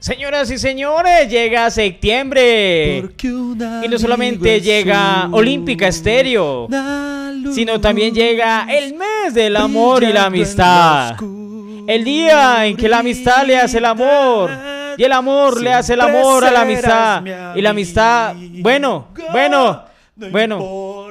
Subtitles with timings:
[0.00, 3.04] Señoras y señores, llega septiembre.
[3.22, 6.68] Y no solamente llega Olímpica Estéreo,
[7.52, 11.16] sino también llega el mes del amor y la amistad.
[11.86, 14.50] El día en que la amistad le hace el amor.
[14.96, 17.22] Y el amor le hace el amor a la amistad.
[17.54, 19.84] Y la amistad, bueno, bueno,
[20.16, 21.10] bueno.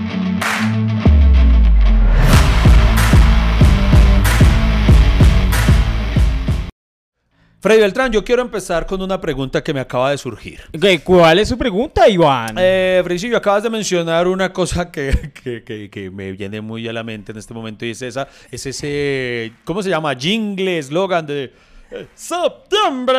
[7.61, 10.61] Freddy Beltrán, yo quiero empezar con una pregunta que me acaba de surgir.
[10.79, 12.55] ¿Qué- ¿Cuál es su pregunta, Iván?
[12.57, 15.11] Eh, Fredicillo, acabas de mencionar una cosa que,
[15.43, 18.27] que- que- que me viene muy a la mente en este momento y es esa,
[18.49, 20.15] es ese, ¿cómo se llama?
[20.15, 21.53] Jingle, eslogan de
[22.13, 23.17] septiembre,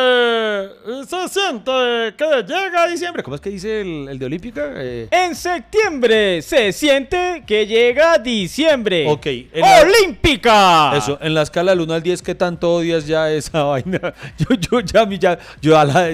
[0.65, 1.71] eh, se siente
[2.17, 3.23] que llega diciembre.
[3.23, 4.71] ¿Cómo es que dice el, el de Olímpica?
[4.75, 9.07] Eh, En septiembre se siente que llega diciembre.
[9.09, 10.97] Ok, la- ¡Olímpica!
[10.97, 14.13] Eso, en la escala del 1 al 10, ¿qué tanto odias ya esa vaina?
[14.37, 16.09] Yo, yo ya, mi- ya, yo a la,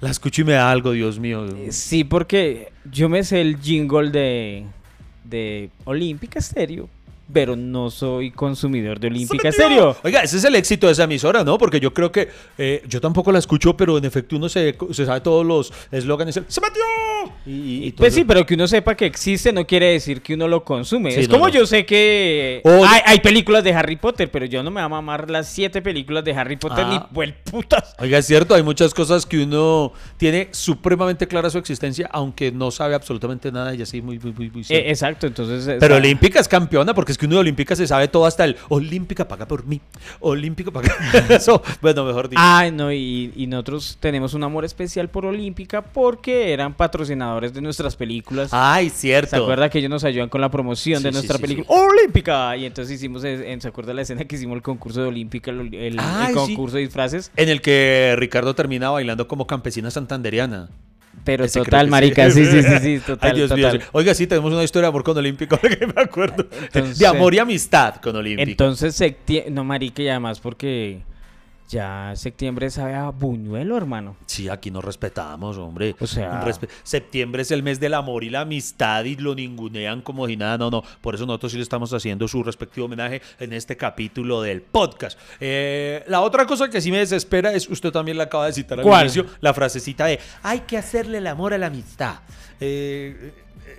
[0.00, 1.46] la escucho y me da algo, Dios mío.
[1.70, 4.64] Sí, porque yo me sé el jingle de,
[5.24, 6.88] de Olímpica Estéreo,
[7.32, 9.96] pero no soy consumidor de Olímpica Estéreo.
[10.02, 11.58] Oiga, ese es el éxito de esa emisora, ¿no?
[11.58, 15.04] Porque yo creo que eh, yo tampoco la escucho, pero en efecto uno se, se
[15.06, 16.34] sabe todos los eslóganes.
[16.46, 16.82] ¡Se metió!
[17.46, 20.34] Y, y todo Pues sí, pero que uno sepa que existe no quiere decir que
[20.34, 21.10] uno lo consume.
[21.12, 21.54] Sí, es no, como no.
[21.54, 24.86] yo sé que O- hay, hay películas de Harry Potter, pero yo no me voy
[24.86, 26.90] a mamar las siete películas de Harry Potter Ah.
[26.90, 27.94] ni vuel putas.
[27.98, 32.70] Oiga, es cierto, hay muchas cosas que uno tiene supremamente clara su existencia, aunque no
[32.70, 35.64] sabe absolutamente nada y así muy, muy, muy, muy Eh, exacto, entonces...
[35.64, 38.24] o Pero sea, Olímpica es campeona, porque es que uno de Olímpica se sabe todo
[38.24, 39.80] hasta el Olímpica paga por mí.
[40.20, 40.94] Olímpica paga.
[41.28, 42.40] Eso, bueno, mejor dicho.
[42.42, 47.60] Ah, no, y, y nosotros tenemos un amor especial por Olímpica porque eran patrocinadores de
[47.60, 48.50] nuestras películas.
[48.52, 49.30] Ay, cierto.
[49.30, 51.74] ¿Se acuerda que ellos nos ayudan con la promoción de Sí, nuestra sí, película sí.
[51.74, 52.56] Olímpica?
[52.56, 55.74] Y entonces hicimos, en- ¿se acuerda la escena que hicimos el concurso de Olímpica, el,
[55.74, 57.32] el- Ay, concurso de disfraces?
[57.36, 60.68] En el que Ricardo termina bailando como campesina santanderiana.
[61.24, 63.70] Pero Ese total, marica, sí, sí, sí, sí, total, Ay, Dios mío.
[63.70, 63.88] total.
[63.92, 66.46] Oiga, sí, tenemos una historia de amor con Olímpico, que me acuerdo.
[66.62, 68.50] Entonces- de amor y amistad con Olímpico.
[68.50, 71.00] Entonces, septiembre, no, marica, y además porque
[71.68, 74.16] ya septiembre sabe a buñuelo, hermano.
[74.26, 75.94] Sí, aquí nos respetamos, hombre.
[76.00, 80.00] O sea- Respe- septiembre es el mes del amor y la amistad y lo ningunean
[80.00, 80.56] como si nada.
[80.58, 80.82] No, no.
[81.00, 85.18] Por eso nosotros sí le estamos haciendo su respectivo homenaje en este capítulo del podcast.
[85.40, 88.78] Eh, la otra cosa que sí me desespera es, usted también la acaba de citar
[88.78, 89.02] al ¿Cuál?
[89.04, 92.20] inicio, la frasecita de hay que hacerle el amor a la amistad.
[92.60, 93.32] Eh,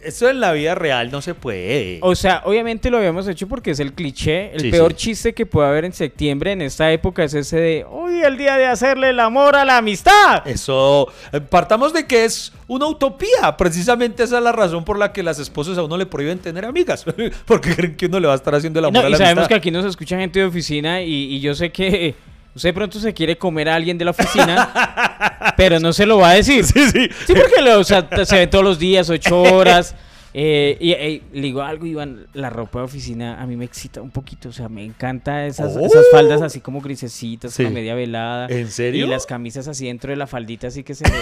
[0.04, 2.00] eso en la vida real no se puede.
[2.02, 4.52] O sea, obviamente lo habíamos hecho porque es el cliché.
[4.54, 4.98] El Sí, peor sí.
[4.98, 8.58] chiste que puede haber en septiembre en esta época es ese de hoy el día
[8.58, 10.48] de hacerle el amor a la amistad.
[10.48, 13.56] Eso, eh, partamos de que es una utopía.
[13.58, 16.66] Precisamente esa es la razón por la que las esposas a uno le prohíben tener
[16.66, 17.06] amigas.
[17.46, 19.18] Porque creen que uno le va a estar haciendo el amor No, a y la
[19.18, 19.48] sabemos amistad.
[19.50, 22.16] que aquí nos escucha gente de oficina y, y yo sé que
[22.56, 26.32] usted pronto se quiere comer a alguien de la oficina, pero no se lo va
[26.32, 26.64] a decir.
[26.66, 27.10] Sí, sí.
[27.28, 29.96] Sí, porque lo- o sea, se ve todos los días, ocho horas.
[30.32, 34.00] eh, y eh, le digo algo, Iván, la ropa de oficina a mí me excita
[34.00, 34.50] un poquito.
[34.50, 35.84] O sea, me encanta esas, Oh.
[35.84, 37.64] esas faldas así como grisecitas, Sí.
[37.64, 38.46] con media velada.
[38.48, 39.08] ¿En serio?
[39.08, 41.18] Y las camisas así dentro de la faldita, así que se ve.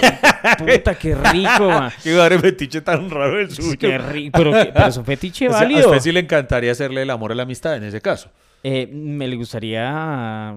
[0.57, 1.89] Puta, qué rico, man.
[2.03, 3.77] Qué madre fetiche tan raro el suyo.
[3.79, 4.37] Qué rico.
[4.37, 5.83] Pero, pero es un fetiche O sea, válido.
[5.83, 8.29] a usted sí le encantaría hacerle el amor a la amistad en ese caso.
[8.61, 10.53] Eh, me le gustaría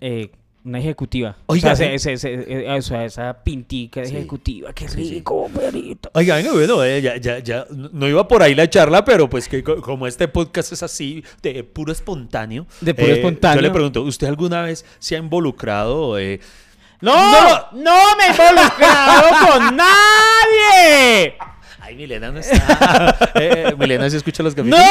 [0.00, 0.30] eh,
[0.64, 1.36] una ejecutiva.
[1.46, 1.94] Oiga, o, sea, ¿eh?
[1.94, 4.16] ese- ese- ese- o sea, esa pintica de Sí.
[4.16, 4.72] ejecutiva.
[4.72, 5.10] Qué Sí, sí.
[5.14, 6.10] rico, perito.
[6.12, 9.48] Oiga, venga, bueno, eh, ya, ya, ya, no iba por ahí la charla, pero pues
[9.48, 12.66] que co- como este podcast es así, de puro espontáneo.
[12.80, 13.56] De puro eh, espontáneo.
[13.62, 16.18] Yo le pregunto, ¿usted alguna vez se ha involucrado?
[16.18, 16.40] eh,
[17.00, 17.12] ¡No!
[17.72, 21.36] ¡No, me he involucrado con nadie!
[21.80, 23.16] Ay, Milena no está.
[23.36, 24.84] Eh, Milena se escucha los capítulos.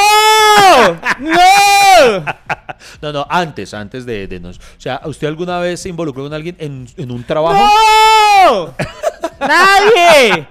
[1.20, 1.32] ¡No!
[1.32, 2.26] ¡No!
[3.02, 4.58] No, no, antes, antes de, de nos.
[4.58, 7.68] O sea, ¿usted alguna vez se involucró con alguien en, en un trabajo?
[8.46, 8.74] ¡No!
[9.40, 10.48] ¡Nadie!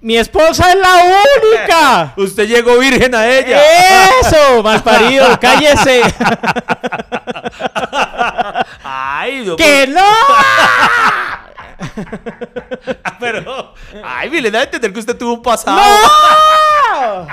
[0.00, 2.12] Mi esposa es la única.
[2.16, 3.60] Usted llegó virgen a ella.
[4.20, 4.62] ¡Eso!
[4.62, 6.02] Malparido, cállese.
[8.84, 10.02] Ay, Dios ¡Que no!
[13.18, 13.74] Pero,
[14.04, 15.76] ay, Milena, entender que usted tuvo un pasado.
[15.76, 17.26] No,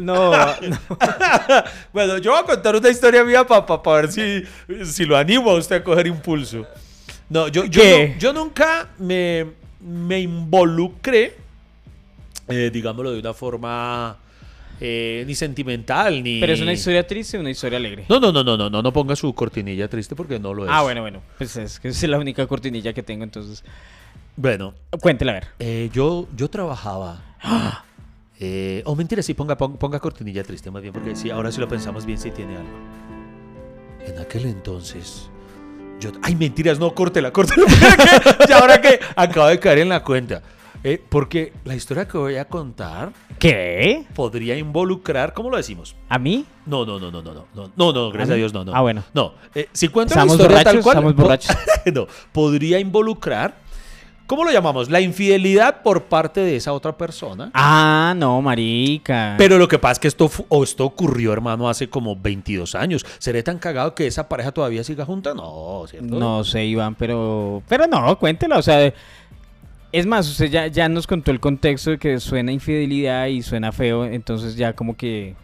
[0.00, 0.30] no.
[1.92, 3.66] bueno, yo voy a contar una historia mía para
[4.02, 4.42] ver si,
[4.84, 6.66] si lo animo a usted a coger impulso.
[7.28, 9.46] No, yo, yo, no- yo nunca me,
[9.80, 11.36] me involucré,
[12.48, 14.16] eh, digámoslo de una forma
[14.80, 16.40] eh, ni sentimental, ni...
[16.40, 18.04] Pero es una historia triste o una historia alegre.
[18.08, 20.70] No, no, no, no, no, no, no ponga su cortinilla triste porque no lo es.
[20.72, 21.20] Ah, bueno, bueno.
[21.38, 23.62] Pues es que es la única cortinilla que tengo, entonces.
[24.36, 25.46] Bueno, Cuéntela a ver.
[25.58, 27.22] eh, yo, yo trabajaba...
[28.42, 31.68] Eh, o mentira, sí, ponga, ponga, cortinilla triste más bien, porque sí, ahora sí lo
[31.68, 32.70] pensamos bien, sí tiene algo.
[34.06, 35.30] En aquel entonces...
[36.00, 37.66] Yo, ay, mentiras, no, córtela, córtela.
[38.48, 40.42] ya ahora que acabo de caer en la cuenta.
[40.82, 44.06] Eh, porque la historia que voy a contar ¿Qué?
[44.14, 45.94] podría involucrar, ¿cómo lo decimos?
[46.08, 46.46] ¿A mí?
[46.64, 48.36] No, no, no, no, no, no, no, no, no, gracias ¿A a?
[48.36, 48.74] Dios, no, no.
[48.74, 49.04] Ah, bueno.
[49.12, 50.84] No, eh, si cuento la ¿Estamos historia tal borrachos?
[50.84, 51.56] cual, ¿Estamos borrachos?
[51.94, 53.58] no, podría involucrar,
[54.30, 54.88] ¿cómo lo llamamos?
[54.88, 57.50] La infidelidad por parte de esa otra persona.
[57.52, 59.34] Ah, no, marica.
[59.36, 63.04] Pero lo que pasa es que esto, o esto ocurrió, hermano, hace como 22 años.
[63.18, 65.34] ¿Seré tan cagado que esa pareja todavía siga junta?
[65.34, 66.16] No, ¿cierto?
[66.16, 67.60] No sé, Iván, pero.
[67.68, 68.58] Pero no, cuéntela.
[68.58, 68.94] O sea,
[69.90, 73.72] es más, usted ya, ya nos contó el contexto de que suena infidelidad y suena
[73.72, 75.34] feo, entonces ya como que.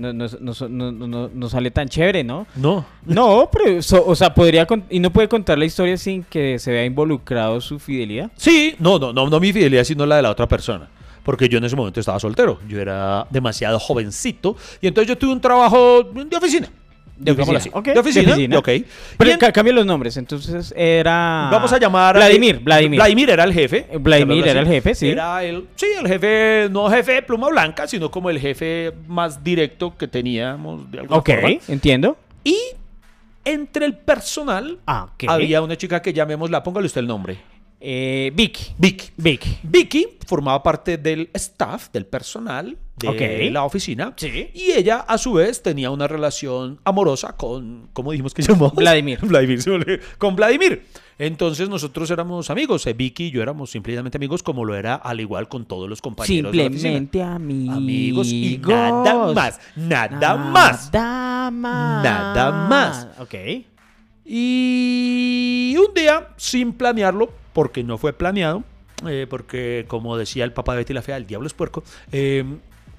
[0.00, 0.26] No, no,
[0.68, 2.46] no, no, no- sale tan chévere, ¿no?
[2.56, 2.84] No.
[3.04, 4.66] No, pero, so- o sea, podría.
[4.66, 8.30] con- y no puede contar la historia sin que se vea involucrado su fidelidad.
[8.36, 10.88] Sí, no, no, no, no mi fidelidad, sino la de la otra persona.
[11.22, 12.58] Porque yo en ese momento estaba soltero.
[12.66, 14.56] Yo era demasiado jovencito.
[14.80, 16.68] Y entonces yo tuve un trabajo de oficina.
[17.22, 17.70] De oficina, así.
[17.72, 18.58] ok, De de oficina.
[18.58, 18.68] ok.
[19.18, 21.48] Pero ca- cambia los nombres, entonces era.
[21.52, 22.16] Vamos a llamar.
[22.16, 22.98] Vladimir, Vladimir.
[22.98, 23.86] Vladimir era el jefe.
[24.00, 25.10] Vladimir era el jefe, sí.
[25.10, 25.66] Era el.
[25.76, 30.08] Sí, el jefe, no jefe de pluma blanca, sino como el jefe más directo que
[30.08, 31.48] teníamos de alguna Ok, forma.
[31.68, 32.16] entiendo.
[32.42, 32.56] Y
[33.44, 37.38] entre el personal Ah, había una chica que llamémosla, póngale usted el nombre.
[37.82, 38.72] Eh, Vicky.
[38.76, 39.08] Vicky.
[39.16, 39.58] Vicky.
[39.62, 44.12] Vicky formaba parte del staff, del personal de la oficina.
[44.16, 44.50] Sí.
[44.54, 48.72] Y ella, a su vez, tenía una relación amorosa con, ¿cómo dijimos que se llamaba?
[48.74, 49.18] Vladimir.
[49.22, 50.84] Vladimir, con Vladimir.
[51.18, 52.86] Entonces nosotros éramos amigos.
[52.86, 56.00] eh, Vicky y yo éramos simplemente amigos, como lo era al igual con todos los
[56.00, 56.70] compañeros de la.
[56.70, 57.76] Simplemente amigos.
[57.76, 59.60] Amigos y nada más.
[59.76, 60.90] Nada más.
[60.92, 62.04] Nada más.
[62.04, 63.08] Nada más.
[63.18, 63.34] Ok.
[64.24, 68.62] Y un día, sin planearlo, porque no fue planeado,
[69.06, 71.82] eh, porque como decía el papá de Betty la Fea, el diablo es puerco,
[72.12, 72.44] eh,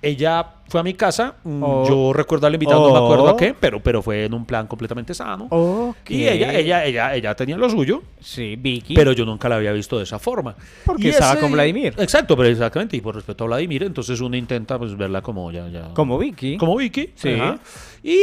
[0.01, 1.85] ella fue a mi casa, mm, Oh.
[1.87, 3.37] yo recuerdo al invitado, no me acuerdo a Oh.
[3.37, 5.47] qué, pero, pero fue en un plan completamente sano.
[5.49, 6.09] Ok.
[6.09, 8.95] Y ella, ella, ella, ella tenía lo suyo, Sí, Vicky.
[8.95, 10.55] pero yo nunca la había visto de esa forma.
[10.85, 11.93] Porque Y estaba con Vladimir.
[11.97, 15.67] Exacto, pero exactamente, y por respeto a Vladimir, entonces uno intenta pues verla como ya,
[15.67, 15.89] ya.
[15.93, 16.57] Como Vicky.
[16.57, 17.11] Como Vicky.
[17.15, 17.33] Sí.
[17.33, 17.59] ajá.
[18.03, 18.17] Y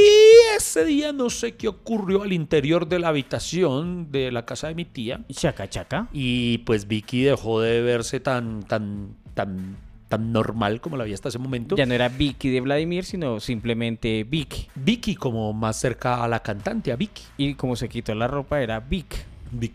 [0.56, 4.74] ese día no sé qué ocurrió al interior de la habitación de la casa de
[4.74, 5.20] mi tía.
[5.30, 6.08] Chaca, chaca.
[6.12, 9.76] Y pues Vicky dejó de verse tan, tan, tan,
[10.08, 11.76] tan normal como la había hasta ese momento.
[11.76, 14.68] Ya no era Vicky de Vladimir, sino simplemente Vicky.
[14.74, 17.22] Vicky como más cerca a la cantante, a Vicky.
[17.36, 19.24] Y como se quitó la ropa, era Vic.
[19.52, 19.74] Vic-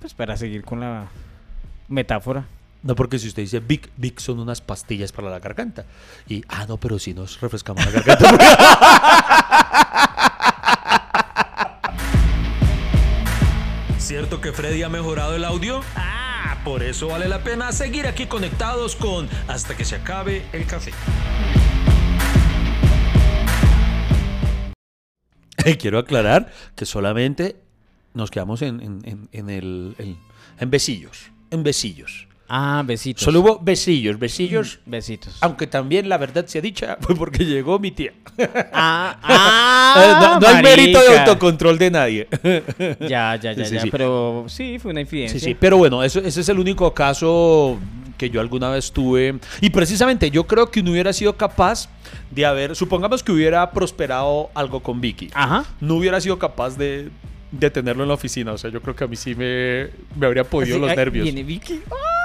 [0.00, 1.06] Pues para seguir con la
[1.88, 2.46] metáfora.
[2.82, 5.86] No, porque si usted dice Vic, Vic son unas pastillas para la garganta.
[6.28, 8.36] Y, ah, no, pero si nos refrescamos la garganta.
[13.98, 15.80] ¿Cierto que Freddy ha mejorado el audio?
[15.96, 20.66] Ah, por eso vale la pena seguir aquí conectados con Hasta que se acabe el
[20.66, 20.92] café.
[25.78, 27.56] Quiero aclarar que solamente
[28.14, 29.96] nos quedamos en, en, en- en el,
[30.58, 31.30] en besillos.
[31.50, 32.25] En besillos.
[32.48, 33.24] Ah, besitos.
[33.24, 34.78] Solo hubo besillos, besillos.
[34.86, 35.36] Besitos.
[35.40, 38.12] Aunque también la verdad sea dicha, fue porque llegó mi tía.
[38.72, 42.28] Ah, Eh, no, no hay mérito de autocontrol de nadie.
[43.08, 43.80] Ya, ya, ya, Sí, ya.
[43.80, 43.90] sí.
[43.90, 45.38] Pero sí, fue una infidencia.
[45.40, 47.78] Sí, sí, pero bueno, eso, ese es el único caso
[48.18, 49.38] que yo alguna vez tuve.
[49.60, 51.88] Y precisamente yo creo que no hubiera sido capaz
[52.30, 55.30] de haber, supongamos que hubiera prosperado algo con Vicky.
[55.34, 55.64] Ajá.
[55.80, 57.10] No hubiera sido capaz de,
[57.52, 58.52] de tenerlo en la oficina.
[58.52, 61.24] O sea, yo creo que a mí sí me, me habría podido Así, los nervios.
[61.24, 61.80] Viene Vicky.
[61.90, 62.15] Ay,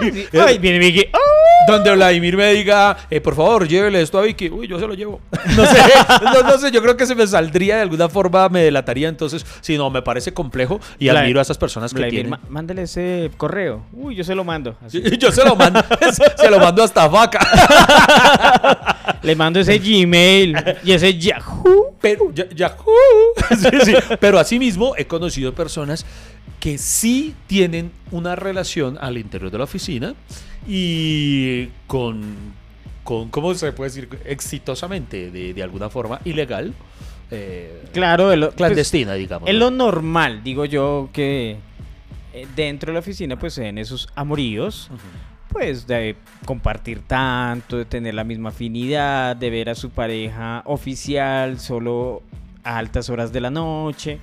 [0.00, 1.06] Sí, eh, Ay, viene Vicky.
[1.12, 1.18] ¡Ah!
[1.66, 4.48] Donde Vladimir me diga, eh, por favor, llévele esto a Vicky.
[4.48, 5.20] Uy, yo se lo llevo.
[5.54, 5.78] No sé,
[6.22, 9.08] no, no sé, yo creo que se me saldría de alguna forma, me delataría.
[9.08, 12.40] Entonces, si no, me parece complejo y admiro a esas personas que Vladimir, tienen.
[12.48, 13.82] mándale ese correo.
[13.92, 14.76] Uy, yo se lo mando.
[14.86, 15.02] así.
[15.18, 15.84] Yo se lo mando,
[16.36, 17.40] se lo mando hasta vaca.
[19.22, 21.96] Le mando ese Gmail y ese Yahoo.
[22.00, 22.84] Pero, ya, Yahoo.
[23.50, 23.94] Sí, sí.
[24.20, 26.06] Pero asimismo he conocido personas
[26.60, 30.14] que sí tienen una relación al interior de la oficina
[30.66, 32.34] y con,
[33.04, 34.08] con ¿cómo se puede decir?
[34.24, 36.74] Exitosamente, de, de alguna forma, ilegal.
[37.30, 39.48] eh, Claro, pues, clandestina, digamos.
[39.48, 39.60] es ¿no?
[39.60, 41.56] lo normal, digo yo, que
[42.34, 44.90] eh, dentro de la oficina pues se den esos amoríos.
[45.50, 51.58] Pues de compartir tanto, de tener la misma afinidad, de ver a su pareja oficial
[51.58, 52.22] solo
[52.64, 54.18] a altas horas de la noche.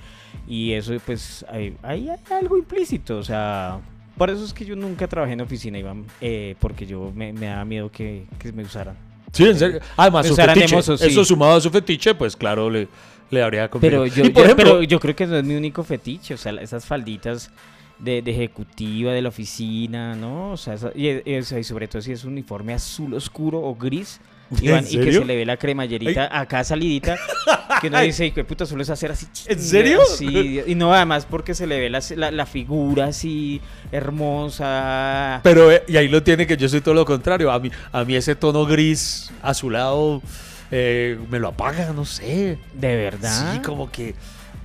[0.48, 3.78] Y eso pues hay, hay algo implícito, o sea,
[4.16, 7.46] Por eso es que yo nunca trabajé en oficina, Iván, eh, porque yo me, me
[7.46, 8.96] daba miedo que, que me usaran.
[9.32, 9.80] Sí, en serio.
[9.96, 10.82] Además, Me su fetiche.
[10.82, 10.92] sí.
[11.06, 12.88] Eso sumado a su fetiche, pues claro, le,
[13.30, 13.68] le habría.
[13.70, 16.32] Pero yo, y por yo- ejemplo, pero yo creo que no es mi único fetiche,
[16.34, 17.50] o sea, esas falditas
[17.98, 20.52] de, de ejecutiva de la oficina, ¿no?
[20.52, 24.20] O sea, esa- y, y- sobre todo si es un uniforme azul oscuro o gris,
[24.20, 27.16] ¿En Iván, y que se le ve la cremallerita acá salidita,
[27.80, 29.26] que uno dice, "Hijo de puta, solo es hacer así.
[29.46, 30.00] ¿En serio?
[30.16, 33.60] Sí, y no, además porque se le ve la, la, la figura así
[33.90, 35.40] hermosa.
[35.42, 37.50] Pero, eh, y ahí lo tiene que yo soy todo lo contrario.
[37.50, 40.22] A mí, a mí ese tono gris azulado
[40.70, 42.58] eh, me lo apaga, no sé.
[42.74, 43.54] ¿De verdad?
[43.54, 44.14] Sí, como que.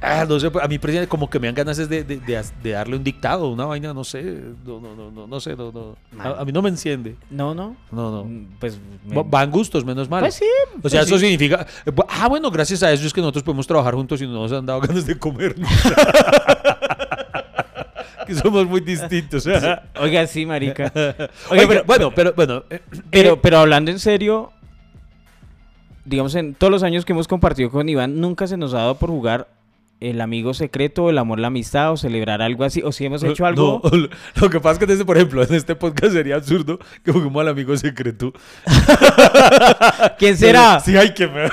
[0.01, 2.69] Ah, no sé, a mí como que me dan ganas es de, de- de- de
[2.71, 4.21] darle un dictado, una vaina, no sé.
[4.65, 5.55] No, no, no, no, no sé.
[5.55, 5.95] No, no.
[6.19, 7.15] A, a mí no me enciende.
[7.29, 7.75] No, no.
[7.91, 8.23] No, no.
[8.25, 10.21] Mm, Pues, me- Van gustos, menos mal.
[10.21, 10.45] pues sí.
[10.83, 11.65] O sea, pues eso significa.
[11.85, 14.51] eh, Ah, bueno, gracias a eso es que nosotros podemos trabajar juntos y no nos
[14.51, 15.55] han dado ganas de comer.
[18.27, 19.47] que somos muy distintos.
[19.99, 20.91] Oiga, sí, marica.
[20.95, 22.63] Oiga, Oiga, pero, bueno, pero bueno.
[22.69, 24.51] eh, Pero, eh, pero hablando en serio,
[26.05, 28.95] digamos, en todos los años que hemos compartido con Iván, nunca se nos ha dado
[28.95, 29.47] por jugar
[30.01, 32.81] el amigo secreto, el amor, la amistad o celebrar algo así.
[32.83, 33.81] O si hemos hecho algo.
[33.83, 33.91] No,
[34.41, 37.41] lo que pasa es que, desde, por ejemplo, en este podcast sería absurdo que juguemos
[37.41, 38.33] al amigo secreto.
[40.17, 40.79] ¿Quién será?
[40.79, 41.51] Sí, hay que ver.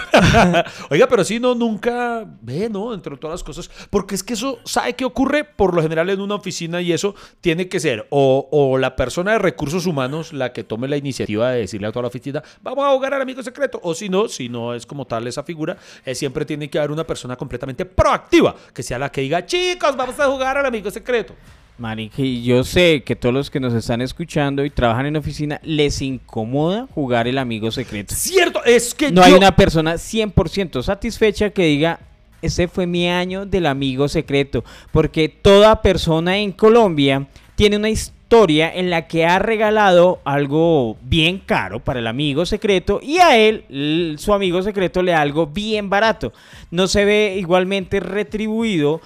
[0.90, 2.94] Oiga, pero sí, no, nunca ve, ¿no?
[2.94, 3.70] Entre todas las cosas.
[3.90, 5.44] Porque es que eso, ¿sabe qué ocurre?
[5.44, 9.32] Por lo general en una oficina y eso tiene que ser o, o la persona
[9.32, 12.84] de recursos humanos la que tome la iniciativa de decirle a toda la oficina, vamos
[12.84, 13.80] a jugar al amigo secreto.
[13.82, 16.90] O si no, si no es como tal esa figura, eh, siempre tiene que haber
[16.90, 18.37] una persona completamente proactiva,
[18.74, 21.34] que sea la que diga, chicos, vamos a jugar al amigo secreto.
[21.78, 25.60] Marica, y yo sé que todos los que nos están escuchando y trabajan en oficina
[25.62, 28.14] les incomoda jugar el amigo secreto.
[28.16, 32.00] Cierto, es que No yo- hay una persona 100% satisfecha que diga,
[32.42, 38.17] ese fue mi año del amigo secreto, porque toda persona en Colombia tiene una historia
[38.30, 44.16] en la que ha regalado algo bien caro para el amigo secreto y a él,
[44.18, 46.32] su amigo secreto, le da algo bien barato.
[46.70, 49.00] No se ve igualmente retribuido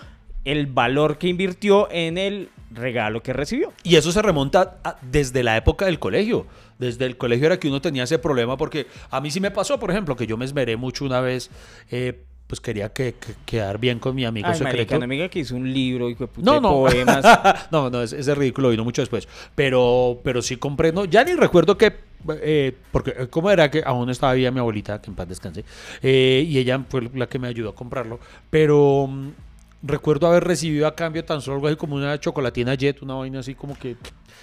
[0.44, 3.72] el valor que invirtió en el regalo que recibió.
[3.84, 6.46] Y eso se remonta desde la época del colegio.
[6.78, 9.78] Desde el colegio era que uno tenía ese problema porque a mí sí me pasó,
[9.78, 11.50] por ejemplo, que yo me esmeré mucho una vez,
[11.92, 14.76] eh, pues quería que, que- quedar bien con mi amigo Ay, secreto.
[14.76, 16.68] marica, una amiga que hizo un libro de puta, No, no.
[16.68, 17.24] poemas.
[17.72, 19.26] no, no, ese, ese ridículo vino mucho después.
[19.54, 21.94] Pero, pero sí compré, no, ya ni recuerdo que,
[22.42, 25.64] eh, porque eh, cómo era que aún estaba viva mi abuelita, que en paz descanse,
[26.02, 28.20] eh, y ella fue la que me ayudó a comprarlo.
[28.50, 29.28] Pero mm,
[29.82, 33.40] recuerdo haber recibido a cambio tan solo algo así como una chocolatina Jet, una vaina
[33.40, 33.96] así como que...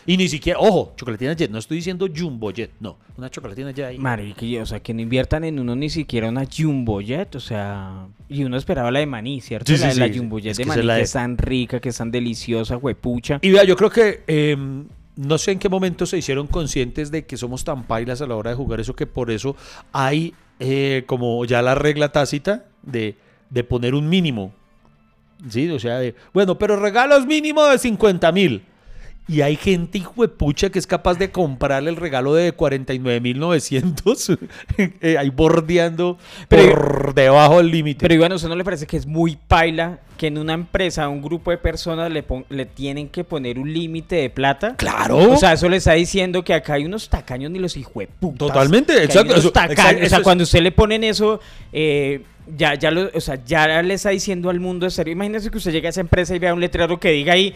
[0.06, 3.86] Y ni siquiera, ojo, chocolatina Jet, no estoy diciendo Jumbo Jet, no, una chocolatina Jet
[3.86, 3.98] ahí.
[3.98, 7.40] Marica, y, o sea, que no inviertan en uno ni siquiera una Jumbo Jet, o
[7.40, 9.72] sea, y uno esperaba la de maní, ¿cierto?
[9.72, 11.38] Sí, sí, la, sí, Jumbo Jet es de que maní es la que es tan
[11.38, 13.40] rica, que es tan deliciosa, huepucha.
[13.42, 14.58] Y vea, yo creo que eh,
[15.16, 18.36] no sé en qué momento se hicieron conscientes de que somos tan pailas a la
[18.36, 19.56] hora de jugar eso que por eso
[19.92, 23.16] hay eh, como ya la regla tácita de,
[23.50, 24.54] de poner un mínimo.
[25.50, 28.64] Sí, o sea, de, bueno, pero regalos mínimo de 50 mil.
[29.28, 34.38] Y hay gente, hijo de pucha, que es capaz de comprarle el regalo de 49.900
[35.02, 36.18] eh, ahí bordeando
[36.48, 38.00] Pero- por debajo del límite.
[38.02, 41.04] Pero Iván, ¿a usted no le parece que es muy paila que en una empresa,
[41.06, 44.76] a un grupo de personas le, le tienen que poner un límite de plata?
[44.78, 45.18] Claro.
[45.34, 48.40] O sea, eso le está diciendo que acá hay unos tacaños ni los hijueputas.
[48.40, 49.80] Totalmente, exacto, eso- tacaños.
[49.80, 51.40] exacto, o sea, cuando usted le ponen eso,
[51.72, 52.24] eh,
[52.56, 55.14] ya, ya, lo, o sea, ya le está diciendo al mundo de serio.
[55.14, 57.54] Imagínese que usted llega a esa empresa y vea un letrero que diga ahí,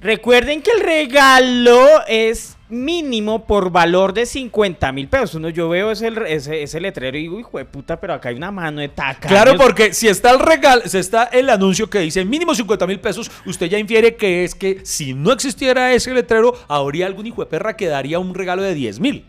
[0.00, 5.34] recuerden que el regalo es mínimo por valor de 50 mil pesos.
[5.36, 8.36] Uno, yo veo ese, ese, ese letrero y digo, hijo de puta, pero acá hay
[8.36, 9.28] una mano de tacaños.
[9.28, 13.00] Claro, porque si está el regalo, si está el anuncio que dice mínimo 50 mil
[13.00, 17.42] pesos, usted ya infiere que es que si no existiera ese letrero, habría algún hijo
[17.42, 19.24] de perra que daría un regalo de 10 mil.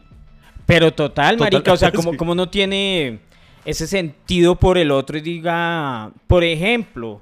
[0.66, 3.20] Pero total, Total, marica, o sea, como, como no tiene
[3.66, 7.22] ese sentido por el otro y diga, por ejemplo,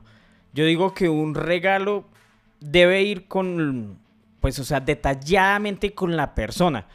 [0.53, 2.05] yo digo que un regalo
[2.59, 3.97] debe ir con,
[4.39, 6.85] pues, o sea, detalladamente con la persona.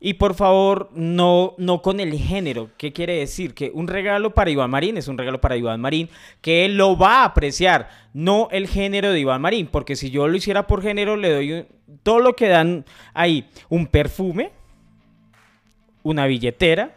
[0.00, 2.70] Y por favor, no, no con el género.
[2.76, 3.54] ¿Qué quiere decir?
[3.54, 6.08] Que un regalo para Iván Marín es un regalo para Iván Marín,
[6.40, 9.66] que él lo va a apreciar, no el género de Iván Marín.
[9.66, 11.66] Porque si yo lo hiciera por género, le doy
[12.04, 14.52] todo lo que dan ahí, un perfume,
[16.04, 16.94] una billetera,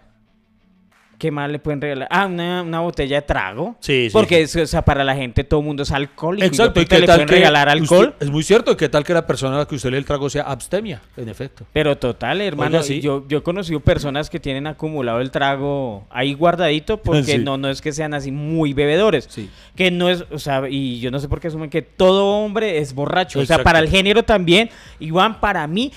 [1.21, 2.07] ¿qué más le pueden regalar?
[2.09, 3.75] Ah, una, una botella de trago.
[3.79, 4.59] Sí, sí, Porque sí.
[4.59, 6.47] Es, o sea, para la gente todo el mundo es alcohólico.
[6.47, 8.07] Exacto, y qué le tal pueden que regalar alcohol.
[8.13, 10.05] usted- es muy cierto, qué tal que la persona a la que usted le el
[10.05, 11.63] trago sea abstemia, en efecto.
[11.71, 13.01] Pero total, hermano, Oiga, sí.
[13.01, 17.37] yo, yo he conocido personas que tienen acumulado el trago ahí guardadito porque Sí.
[17.37, 19.27] no, no es que sean así muy bebedores.
[19.29, 19.47] Sí.
[19.75, 22.79] Que no es, o sea, y yo no sé por qué asumen que todo hombre
[22.79, 23.39] es borracho.
[23.39, 25.91] O sea, para el género también, Iván, para mí,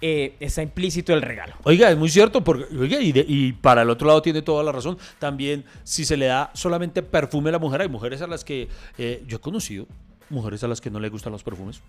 [0.00, 1.54] eh, está implícito el regalo.
[1.64, 4.62] Oiga, es muy cierto, porque, oiga, y, de- y para el otro lado tiene toda
[4.62, 4.98] la razón.
[5.18, 8.68] También, si se le da solamente perfume a la mujer, hay mujeres a las que
[8.98, 9.86] eh, yo he conocido,
[10.30, 11.80] mujeres a las que no le gustan los perfumes,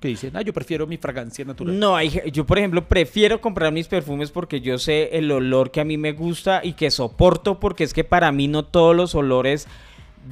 [0.00, 1.76] que dicen, ah, yo prefiero mi fragancia natural.
[1.78, 5.80] No, hay, yo por ejemplo prefiero comprar mis perfumes porque yo sé el olor que
[5.80, 9.16] a mí me gusta y que soporto porque es que para mí no todos los
[9.16, 9.66] olores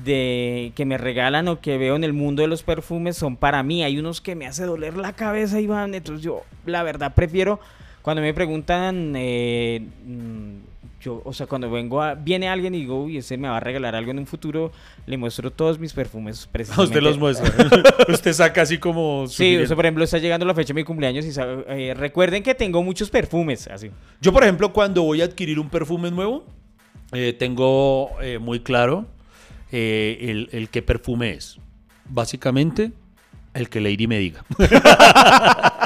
[0.05, 3.63] de que me regalan o que veo en el mundo de los perfumes son para
[3.63, 3.83] mí.
[3.83, 5.95] Hay unos que me hace doler la cabeza, Iván.
[5.95, 7.61] Entonces yo la verdad prefiero
[8.07, 10.59] cuando me preguntan eh, mm,
[11.01, 13.61] yo, o sea, cuando vengo a, viene alguien y digo, uy, ese me va a
[13.61, 14.71] regalar algo en un futuro,
[15.07, 16.85] le muestro todos mis perfumes precisamente.
[16.89, 17.53] usted los muestra.
[18.09, 19.27] usted saca así como...
[19.27, 21.33] Sí, o sea, por ejemplo, está llegando la fecha de mi cumpleaños y
[21.69, 23.91] eh, recuerden que tengo muchos perfumes, así.
[24.21, 26.45] Yo, por ejemplo, cuando voy a adquirir un perfume nuevo,
[27.11, 29.07] eh, tengo muy claro
[29.73, 31.59] eh, el, el qué perfume es.
[32.09, 32.93] Básicamente,
[33.55, 34.45] el que Lady me diga.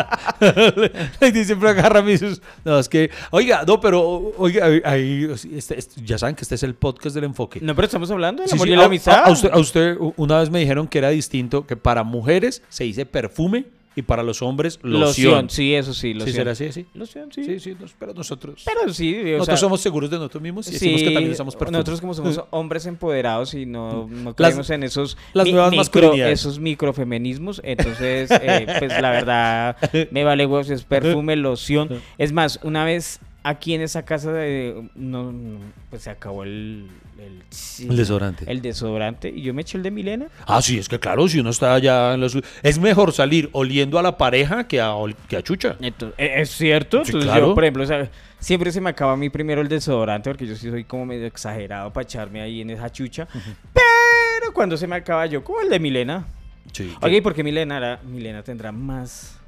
[1.20, 2.22] Lady siempre agarra mis...
[2.64, 3.10] No, es que...
[3.30, 4.32] Oiga, no, pero...
[4.36, 7.60] Oiga, ahí- este- este- ya saben que este es el podcast del enfoque.
[7.62, 9.14] No, pero estamos hablando del Sí, amor sí, y la amistad.
[9.14, 12.62] A, a usted, a usted una vez me dijeron que era distinto, que para mujeres
[12.68, 13.66] se dice perfume
[13.96, 15.00] y para los hombres loción.
[15.00, 16.28] Loción, sí, eso sí, loción.
[16.28, 16.72] ¿Sí será así?
[16.72, 17.44] Sí, Loción, sí.
[17.44, 18.62] sí, sí, nos- pero nosotros...
[18.64, 21.32] Pero sí, o Nosotros sea, somos seguros de nosotros mismos y sí, decimos que también
[21.32, 21.78] usamos perfume.
[21.78, 26.14] nosotros como somos hombres empoderados y no, no Las- creemos en esos las nuevas micro,
[26.14, 29.76] esos microfeminismos, entonces eh, pues la verdad
[30.10, 31.88] me vale huevos, es perfume, loción.
[32.18, 35.58] Es más, una vez aquí en esa casa de, no, no,
[35.90, 38.50] pues se acabó el el, desodorante.
[38.50, 40.28] El desodorante y yo me eché el de Milena.
[40.46, 42.38] Ah, sí, es que claro, si uno está allá en los...
[42.62, 44.94] Es mejor salir oliendo a la pareja que a,
[45.28, 45.76] que a chucha.
[45.80, 47.04] Entonces, ¿e- ¿Es cierto?
[47.04, 47.48] Sí, Entonces claro.
[47.48, 50.46] yo, por ejemplo, o sea, siempre se me acaba a mí primero el desodorante porque
[50.46, 53.28] yo sí soy como medio exagerado para echarme ahí en esa chucha.
[53.74, 56.26] Pero cuando se me acaba yo, como el de Milena.
[56.72, 59.39] Sí, Oye, ¿y por qué Milena, hará- Milena tendrá más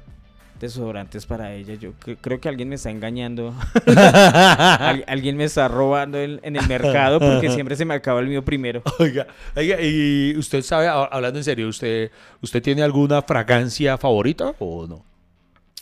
[0.59, 1.73] desodorantes para ella?
[1.75, 3.53] Yo cre- creo que alguien me está engañando.
[3.85, 8.27] Al- alguien me está robando en, en el mercado porque siempre se me acaba el
[8.27, 8.81] mío primero.
[8.99, 12.11] Oiga, oiga, y usted sabe, hablando en serio, ¿usted,
[12.41, 15.03] ¿usted tiene alguna fragancia favorita o no?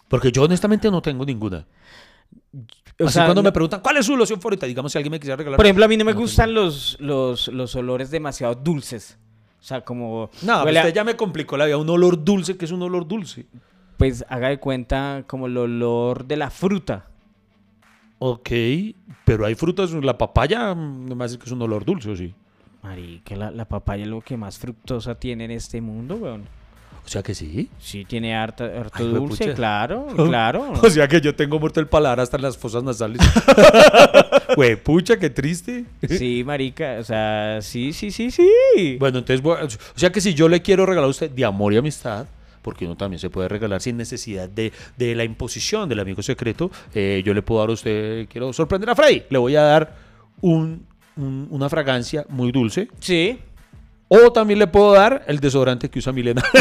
[0.08, 1.66] Porque yo honestamente no tengo ninguna.
[3.00, 4.66] O Así sea, cuando me preguntan, ¿cuál es su loción favorita?
[4.66, 5.58] Digamos, si alguien me quisiera regalar...
[5.58, 9.18] Por ejemplo, a mí no me No gustan los, los, los olores demasiado dulces.
[9.60, 10.30] O sea, como...
[10.44, 11.78] No, huele a- usted ya me complicó la vida.
[11.78, 13.46] Un olor dulce, que es un olor dulce?
[14.02, 17.06] Pues haga de cuenta como el olor de la fruta.
[18.18, 18.50] Ok,
[19.26, 22.34] pero hay frutas, la papaya, no me hace que es un olor dulce, ¿o sí?
[22.82, 26.46] Marica, la, la papaya es lo que más fructosa tiene en este mundo, weón.
[27.06, 27.70] O sea que sí.
[27.78, 30.74] Sí, tiene harta, harto Ay, dulce, claro, claro.
[30.82, 33.22] O sea que yo tengo muerto el paladar hasta en las fosas nasales.
[34.56, 35.86] Güey, pucha, qué triste.
[36.10, 38.98] Sí, marica, o sea, sí, sí, sí, sí.
[39.00, 41.78] Bueno, entonces, o sea que si yo le quiero regalar a usted de amor y
[41.78, 42.26] amistad,
[42.62, 46.72] porque uno también se puede regalar sin necesidad de, de la imposición del amigo secreto,
[46.94, 49.96] eh, yo le puedo dar a usted, quiero sorprender a Frey, le voy a dar
[50.42, 50.86] un-
[51.18, 52.88] un- una fragancia muy dulce.
[53.00, 53.40] Sí.
[54.08, 56.44] O también le puedo dar el desodorante que usa Milena.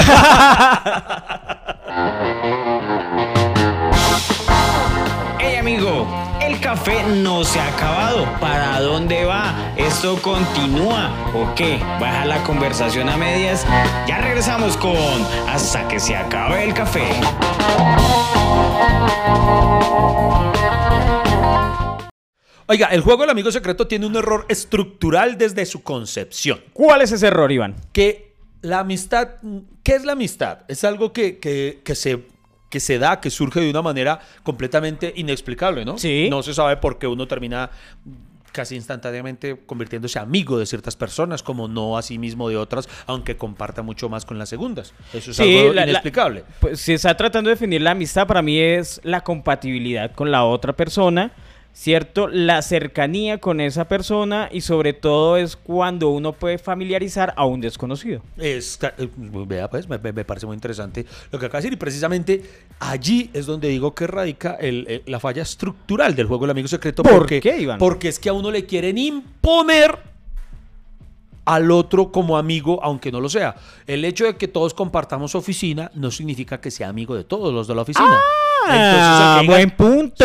[5.38, 6.06] Hey amigo,
[6.50, 8.26] el café no se ha acabado.
[8.40, 9.72] ¿Para dónde va?
[9.76, 11.78] ¿Esto continúa o qué?
[12.00, 13.66] ¿Baja la conversación a medias?
[14.06, 14.96] Ya regresamos con
[15.48, 17.08] Hasta que se acabe el café.
[22.66, 26.60] Oiga, el juego del amigo secreto tiene un error estructural desde su concepción.
[26.72, 27.74] ¿Cuál es ese error, Iván?
[27.92, 28.30] que
[28.62, 29.28] la amistad,
[29.82, 30.58] ¿qué es la amistad?
[30.68, 32.26] Es algo que, que- que se,
[32.70, 35.98] que se da, que surge de una manera completamente inexplicable, ¿no?
[35.98, 36.28] Sí.
[36.30, 37.70] No se sabe por qué uno termina
[38.52, 43.36] casi instantáneamente convirtiéndose amigo de ciertas personas, como no a sí mismo de otras, aunque
[43.36, 44.92] comparta mucho más con las segundas.
[45.14, 46.44] Eso es Sí, algo la- la- inexplicable.
[46.60, 50.44] Pues si está tratando de definir la amistad, para mí es la compatibilidad con la
[50.44, 51.30] otra persona,
[51.72, 52.28] ¿cierto?
[52.28, 57.60] La cercanía con esa persona y sobre todo es cuando uno puede familiarizar a un
[57.60, 58.22] desconocido.
[58.36, 59.08] Es, eh,
[59.46, 61.72] vea, pues, me, me- me parece muy interesante lo que acaba de decir.
[61.74, 62.42] Y precisamente
[62.80, 66.68] allí es donde digo que radica el- el- la falla estructural del juego del amigo
[66.68, 67.02] secreto.
[67.02, 67.78] ¿Por porque, qué, Iván?
[67.78, 70.09] Porque es que a uno le quieren imponer
[71.44, 73.56] al otro como amigo, aunque no lo sea.
[73.86, 77.66] El hecho de que todos compartamos oficina no significa que sea amigo de todos los
[77.66, 78.18] de la oficina.
[78.68, 80.24] Ah, buen punto.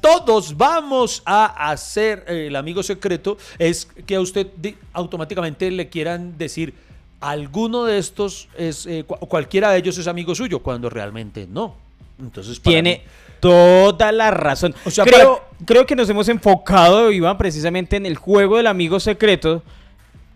[0.00, 4.46] Todos vamos a hacer eh, el amigo secreto, es que a usted
[4.92, 6.74] automáticamente le quieran decir,
[7.20, 11.74] alguno de estos es, eh, cualquiera de ellos es amigo suyo, cuando realmente no.
[12.20, 13.02] Entonces, tiene
[13.40, 14.74] toda la razón.
[14.84, 18.98] O sea, creo, creo que nos hemos enfocado, Iván, precisamente en el juego del amigo
[18.98, 19.62] secreto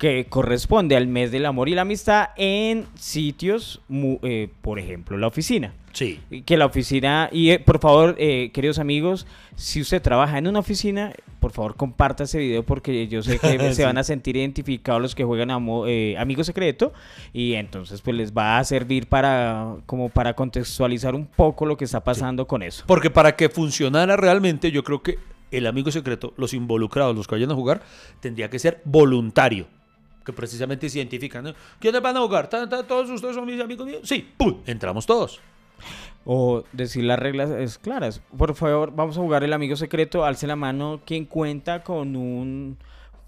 [0.03, 3.81] que corresponde al mes del amor y la amistad en sitios,
[4.25, 5.75] eh, por ejemplo, la oficina.
[5.93, 6.19] Sí.
[6.45, 10.59] Que la oficina, y eh, por favor, eh, queridos amigos, si usted trabaja en una
[10.59, 15.01] oficina, por favor comparta ese video porque yo sé que se van a sentir identificados
[15.01, 16.93] los que juegan Amigo Secreto
[17.33, 21.85] y entonces pues les va a servir para como para contextualizar un poco lo que
[21.85, 22.83] está pasando con eso.
[22.89, 25.19] Porque para que funcionara realmente yo creo que
[25.53, 27.83] el Amigo Secreto, los involucrados, los que vayan a jugar,
[28.19, 29.69] tendría que ser voluntario
[30.25, 31.45] que precisamente se identifican.
[31.45, 31.55] ¿no?
[31.79, 32.49] ¿Quiénes van a jugar?
[32.49, 34.01] ¿Todos ustedes son mis amigos míos?
[34.05, 34.61] Sí, ¡pum!
[34.67, 35.41] Entramos todos.
[36.25, 38.21] O decir las reglas es claras.
[38.37, 40.25] Por favor, vamos a jugar el amigo secreto.
[40.25, 42.79] Alce la mano quien cuenta con un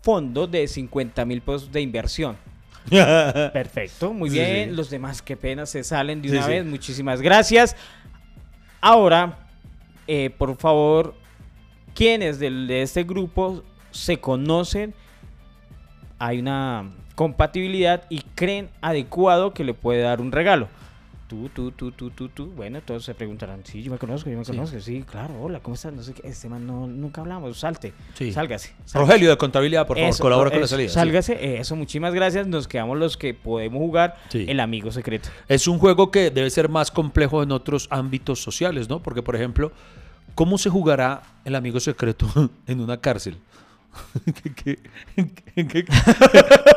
[0.03, 2.37] fondo de 50 mil pesos de inversión.
[2.89, 4.77] Perfecto, muy bien.
[4.77, 6.65] Los demás, qué pena, se salen de una vez.
[6.65, 7.75] Muchísimas gracias.
[8.81, 9.49] Ahora,
[10.07, 11.15] eh, por favor,
[11.95, 14.95] quienes de este grupo se conocen
[16.25, 20.69] hay una compatibilidad y creen adecuado que le puede dar un regalo.
[21.29, 22.47] Tú, tú, tú, tú, tú, tú.
[22.47, 25.75] Bueno, todos se preguntarán, sí, yo me conozco, yo me conozco, sí, claro, hola, ¿cómo
[25.75, 25.93] estás?
[25.93, 28.33] No sé qué, este man no, nunca hablamos, salte, sí.
[28.33, 30.89] sálgase, Rogelio de Contabilidad, por favor, colabora con la salida.
[30.89, 35.29] Sálgase, eso, muchísimas gracias, nos quedamos los que podemos jugar el amigo secreto.
[35.49, 39.03] Es un juego que debe ser más complejo en otros ámbitos sociales, ¿no?
[39.03, 39.73] Porque, por ejemplo,
[40.35, 42.27] ¿cómo se jugará el amigo secreto
[42.67, 43.37] en una cárcel?
[44.65, 44.79] que,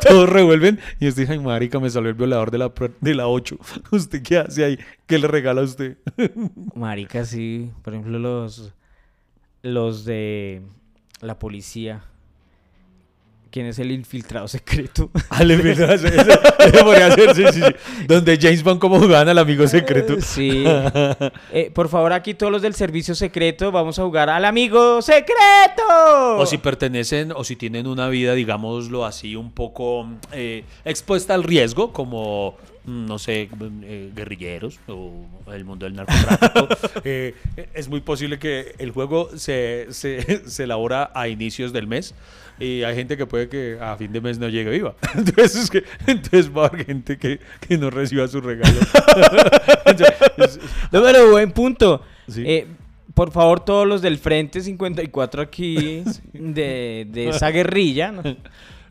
[0.07, 3.57] todos revuelven y usted dice, marica, me salió el violador de la, de la 8.
[3.91, 4.79] ¿Usted qué hace ahí?
[5.05, 5.97] ¿Qué le regala a usted?
[6.75, 7.71] marica, sí.
[7.81, 8.73] Por ejemplo, los,
[9.61, 10.61] los de
[11.21, 12.03] la policía
[13.51, 15.09] quién es el infiltrado secreto.
[15.29, 16.39] Ah, el infiltrado secreto.
[16.83, 18.05] podría ser, sí, sí, sí.
[18.07, 20.19] Donde James Bond como jugaban al amigo secreto.
[20.21, 20.63] Sí.
[21.51, 25.83] Eh, por favor, aquí todos los del servicio secreto vamos a jugar al amigo secreto.
[26.37, 31.43] O si pertenecen o si tienen una vida, digámoslo así, un poco eh, expuesta al
[31.43, 32.55] riesgo, como
[32.87, 33.49] no sé,
[33.83, 35.11] eh, guerrilleros o
[35.53, 36.69] el mundo del narcotráfico.
[37.03, 42.15] es muy posible que el juego se, se, se elabora a inicios del mes
[42.59, 44.95] y hay gente que puede que a fin de mes no llegue viva.
[45.15, 48.79] Entonces, es que, entonces va a haber gente que, que no reciba su regalo.
[50.91, 52.01] no, pero buen punto.
[52.35, 52.67] Eh,
[53.13, 58.23] por favor, todos los del Frente 54 aquí de, de esa guerrilla, ¿no?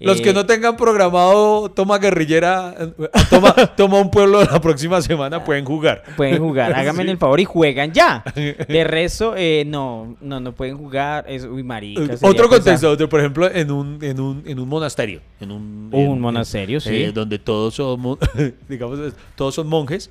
[0.01, 5.01] Los que eh, no tengan programado toma guerrillera, eh, toma, toma un pueblo la próxima
[5.01, 6.03] semana, pueden jugar.
[6.17, 8.23] Pueden jugar, háganme el favor y juegan ya.
[8.35, 11.25] De resto, eh, no, no, no pueden jugar.
[11.29, 12.15] Es, uy, marica.
[12.23, 15.21] Otro contexto, otro, por ejemplo, en un, en un, en un monasterio.
[15.41, 17.07] En un, un monasterio, sí.
[17.07, 18.19] donde todos somos,
[18.69, 18.99] digamos,
[19.35, 20.11] todos son monjes,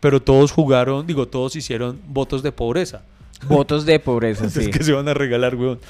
[0.00, 3.02] pero todos jugaron, digo, todos hicieron votos de pobreza.
[3.48, 4.60] Votos de pobreza, sí.
[4.60, 5.80] Es que se van a regalar, weón.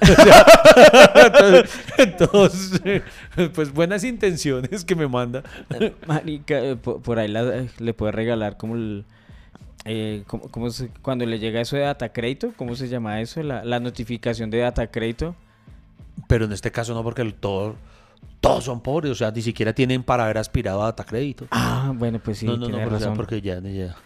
[1.98, 3.02] entonces,
[3.54, 5.42] pues buenas intenciones que me manda.
[6.06, 7.32] Marica, eh, por, ahí
[7.78, 9.04] le puede regalar como el...
[9.88, 10.24] Eh,
[11.00, 13.42] cuando le llega eso de data crédito, ¿cómo se llama eso?
[13.42, 15.36] La, notificación de data crédito.
[16.26, 17.76] Pero en este caso no, porque el, todo,
[18.40, 21.46] todos son pobres, o sea, ni siquiera tienen para haber aspirado a data crédito.
[21.52, 22.46] Ah, bueno, pues sí.
[22.46, 23.60] No, no, no, porque ya,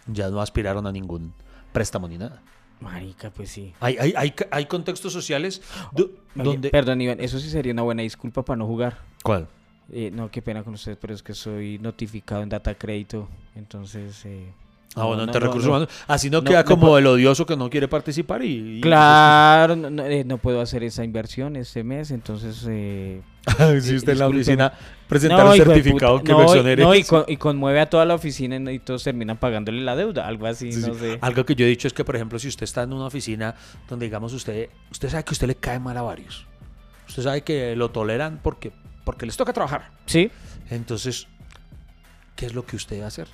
[0.07, 1.33] ya no aspiraron a ningún
[1.73, 2.43] préstamo ni nada.
[2.81, 3.75] Marica, pues sí.
[3.81, 5.63] Hay, hay, hay, contextos sociales
[6.35, 6.71] donde...
[6.71, 8.99] Perdón, Iván, eso sí sería una buena disculpa para no jugar.
[9.23, 9.49] ¿Cuál?
[9.93, 14.25] Eh, no, qué pena con ustedes, pero es que soy notificado en data crédito, entonces...
[14.25, 14.53] Eh,
[14.95, 15.89] ah, bueno, ante recursos humanos.
[16.07, 18.81] Así no, queda como el odioso que no quiere participar y...
[18.81, 22.67] claro, eh, no, puedo hacer esa inversión este mes, entonces...
[23.81, 24.73] si usted en la oficina
[25.09, 26.85] presentar un certificado que versión eres.
[26.85, 30.47] No, y, y, conmueve a toda la oficina y todos terminan pagándole la deuda, algo
[30.47, 31.19] así, no sé.
[31.21, 33.55] Algo que yo he dicho es que, por ejemplo, si usted está en una oficina
[33.89, 36.47] donde, digamos, usted, usted sabe que usted le cae mal a varios.
[37.09, 38.73] Usted sabe que lo toleran porque,
[39.05, 39.91] porque les toca trabajar.
[40.07, 40.31] Sí.
[40.71, 41.27] Entonces,
[42.37, 43.27] ¿qué es lo que usted va a hacer?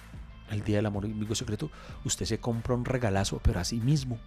[0.51, 1.71] El día del amor y amigo secreto,
[2.05, 4.19] usted se compra un regalazo, pero a sí mismo.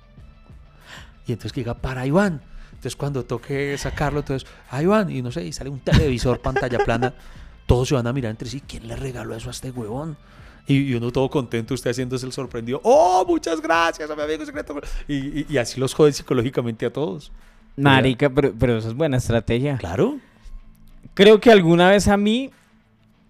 [1.26, 2.42] Y entonces que diga, para Iván,
[2.80, 6.80] entonces cuando toque sacarlo, entonces, ahí van, y no sé, y sale un televisor, pantalla
[6.80, 7.14] plana,
[7.66, 10.16] todos se van a mirar entre sí, ¿quién le regaló eso a este huevón?
[10.66, 14.80] Y, uno todo contento, usted haciéndose el sorprendido, oh, muchas gracias a mi amigo secreto.
[15.10, 17.34] Y, así los jode psicológicamente a todos.
[17.76, 19.78] Marica, pero, pero eso es buena estrategia.
[19.78, 20.18] Claro.
[21.16, 22.50] Creo que alguna vez a mí,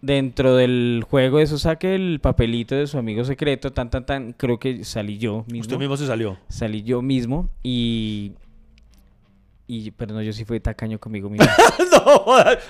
[0.03, 4.59] dentro del juego, eso saque el papelito de su amigo secreto, tan, tan, tan, creo
[4.59, 5.61] que salí yo mismo.
[5.61, 6.37] Usted mismo se salió.
[6.49, 8.33] Salí yo mismo y...
[9.71, 11.45] Y, pero no, yo sí fui tacaño conmigo mismo.
[11.91, 12.25] no,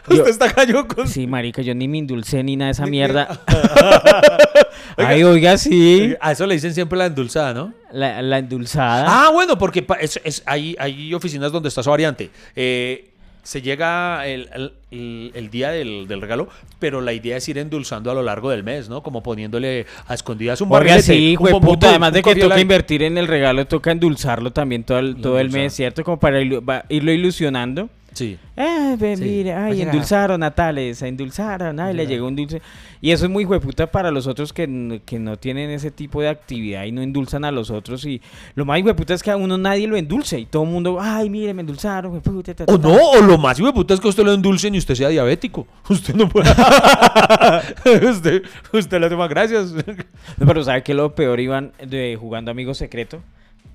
[0.09, 1.07] usted está cañón con...
[1.07, 3.39] Sí, marica, yo ni me indulcé ni nada de esa mierda.
[4.97, 6.13] Ay, oiga, sí.
[6.19, 7.73] A eso le dicen siempre la endulzada, ¿no?
[7.93, 9.05] La, la endulzada.
[9.07, 12.31] Ah, bueno, porque es, es- hay, hay oficinas donde está su variante.
[12.53, 13.11] Eh,
[13.43, 16.47] se llega el, el- día del, del regalo,
[16.79, 19.01] pero la idea es ir endulzando a lo largo del mes, ¿no?
[19.01, 21.89] Como poniéndole a escondidas un barrilete, sí, un puta.
[21.89, 25.49] Además de que toca invertir en el regalo, toca endulzarlo también todo el, todo el
[25.51, 26.03] mes, ¿cierto?
[26.03, 27.89] Como para irlo ilusionando.
[28.13, 28.37] Sí.
[28.57, 29.23] Eh, ve, Sí.
[29.23, 29.83] mire, ay, Oiga.
[29.85, 32.61] endulzaron a tales, endulzaron, ay, le llegó un dulce.
[33.01, 36.27] Y eso es muy hueputa para los otros que, que no tienen ese tipo de
[36.27, 38.03] actividad y no endulzan a los otros.
[38.05, 38.21] Y
[38.55, 41.29] lo más hueputa es que a uno nadie lo endulce y todo el mundo, ay,
[41.29, 42.87] mire, me endulzaron, hueputa, ta, ta, O ta".
[42.87, 45.09] no, o lo más hijo de puta es que usted lo endulcen y usted sea
[45.09, 45.65] diabético.
[45.89, 46.49] Usted no puede.
[48.09, 48.43] usted,
[48.73, 49.73] usted le hace más gracias.
[50.37, 53.21] Pero ¿sabe qué es lo peor, Iván, de jugando Amigo Secreto?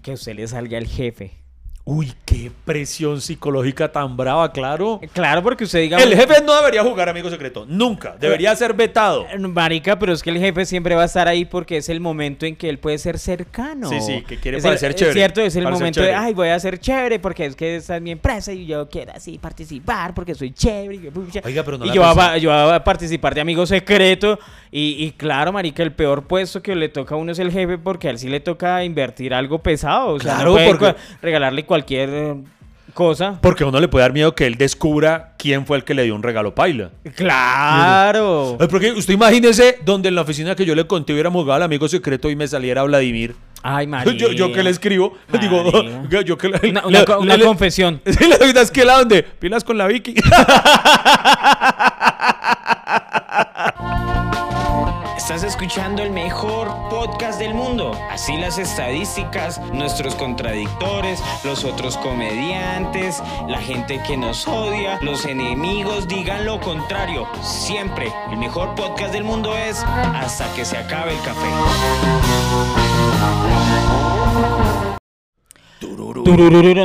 [0.02, 1.32] Que a usted le salga el jefe.
[1.86, 5.00] Uy, qué presión psicológica tan brava, claro.
[5.12, 5.98] Claro, porque usted diga...
[6.02, 8.16] El jefe no debería jugar amigo secreto, nunca.
[8.18, 9.26] Debería ser vetado.
[9.38, 12.46] Marica, pero es que el jefe siempre va a estar ahí porque es el momento
[12.46, 13.90] en que él puede ser cercano.
[13.90, 16.32] Sí, sí, que quiere Es el- parecer es chévere, cierto, es el momento de, ay,
[16.32, 19.36] voy a ser chévere porque es que esta es mi empresa y yo quiero así
[19.36, 20.94] participar porque soy chévere.
[20.94, 21.10] y.
[21.44, 24.38] Oiga, pero no y yo, va- yo a participar de amigo secreto
[24.70, 27.76] y, y claro, marica, el peor puesto que le toca a uno es el jefe
[27.76, 30.14] porque a él sí le toca invertir algo pesado.
[30.14, 32.34] O sea, Claro, no puede porque- regalarle cualquier eh,
[32.94, 33.38] cosa.
[33.40, 36.04] Porque a uno le puede dar miedo que él descubra quién fue el que le
[36.04, 36.90] dio un regalo paila.
[37.16, 38.56] Claro.
[38.70, 41.88] Porque usted imagínese donde en la oficina que yo le conté hubiéramos jugado al amigo
[41.88, 43.34] secreto y me saliera Vladimir.
[43.66, 44.14] Ay, marica.
[44.18, 46.20] Yo, yo que le escribo, digo, Marica.
[46.20, 48.00] yo que le, Una, una le- co- una le- confesión.
[48.06, 50.14] Sí, le doy una esquela donde pilas con la Vicky.
[55.24, 57.92] Estás escuchando el mejor podcast del mundo.
[58.10, 66.06] Así las estadísticas, nuestros contradictores, los otros comediantes, la gente que nos odia, los enemigos
[66.08, 67.26] digan lo contrario.
[67.40, 71.48] Siempre el mejor podcast del mundo es hasta que se acabe el café.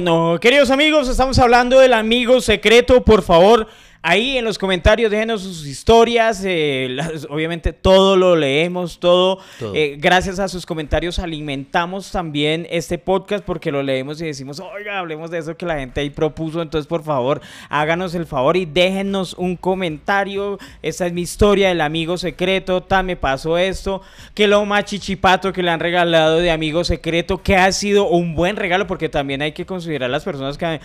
[0.01, 0.39] No.
[0.39, 3.03] Queridos amigos, estamos hablando del amigo secreto.
[3.03, 3.67] Por favor,
[4.01, 6.41] ahí en los comentarios déjenos sus historias.
[6.45, 9.39] eh, las- obviamente todo lo leemos, todo.
[9.59, 9.75] Todo.
[9.75, 14.99] Eh, gracias a sus comentarios alimentamos también este podcast porque lo leemos y decimos, oiga,
[14.99, 16.61] hablemos de eso que la gente ahí propuso.
[16.61, 20.57] Entonces, por favor, háganos el favor y déjenos un comentario.
[20.81, 22.81] Esta es mi historia del amigo secreto.
[22.83, 24.01] Ta, me pasó esto.
[24.33, 28.35] Que lo más chichipato que le han regalado de amigo secreto, que ha sido un
[28.35, 30.79] buen regalo porque también hay que considerar las personas que,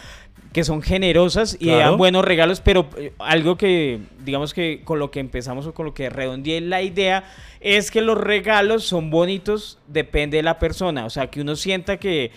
[0.54, 1.78] que son generosas y Claro.
[1.90, 5.84] dan buenos regalos, pero eh, algo que, digamos que con lo que empezamos o con
[5.84, 7.24] lo que redondeé la idea
[7.60, 11.04] es que los regalos son bonitos, depende de la persona.
[11.06, 12.30] O sea, que uno sienta que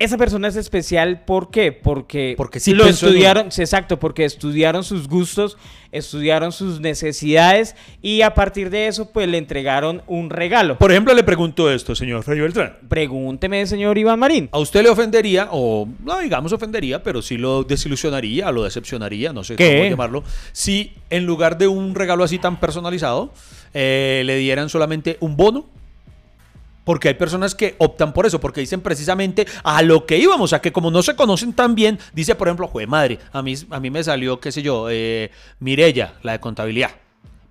[0.00, 1.72] esa persona es especial, ¿por qué?
[1.72, 5.58] Porque, Porque sí lo en estudiaron, exacto, porque estudiaron sus gustos,
[5.92, 10.78] estudiaron sus necesidades y a partir de eso, pues le entregaron un regalo.
[10.78, 12.78] Por ejemplo, le pregunto esto, señor Freddy Beltrán.
[12.88, 14.48] Pregúnteme, señor Iván Marín.
[14.52, 19.44] ¿A usted le ofendería, o no digamos ofendería, pero sí lo desilusionaría, lo decepcionaría, no
[19.44, 19.76] sé ¿Qué?
[19.76, 23.34] cómo llamarlo, si en lugar de un regalo así tan personalizado,
[23.74, 25.66] eh, le dieran solamente un bono?
[26.90, 30.60] Porque hay personas que optan por eso, porque dicen precisamente a lo que íbamos, a
[30.60, 33.78] que como no se conocen tan bien, dice por ejemplo, jue madre, a mí, a
[33.78, 36.90] mí me salió, qué sé yo, eh, Mirella, la de contabilidad.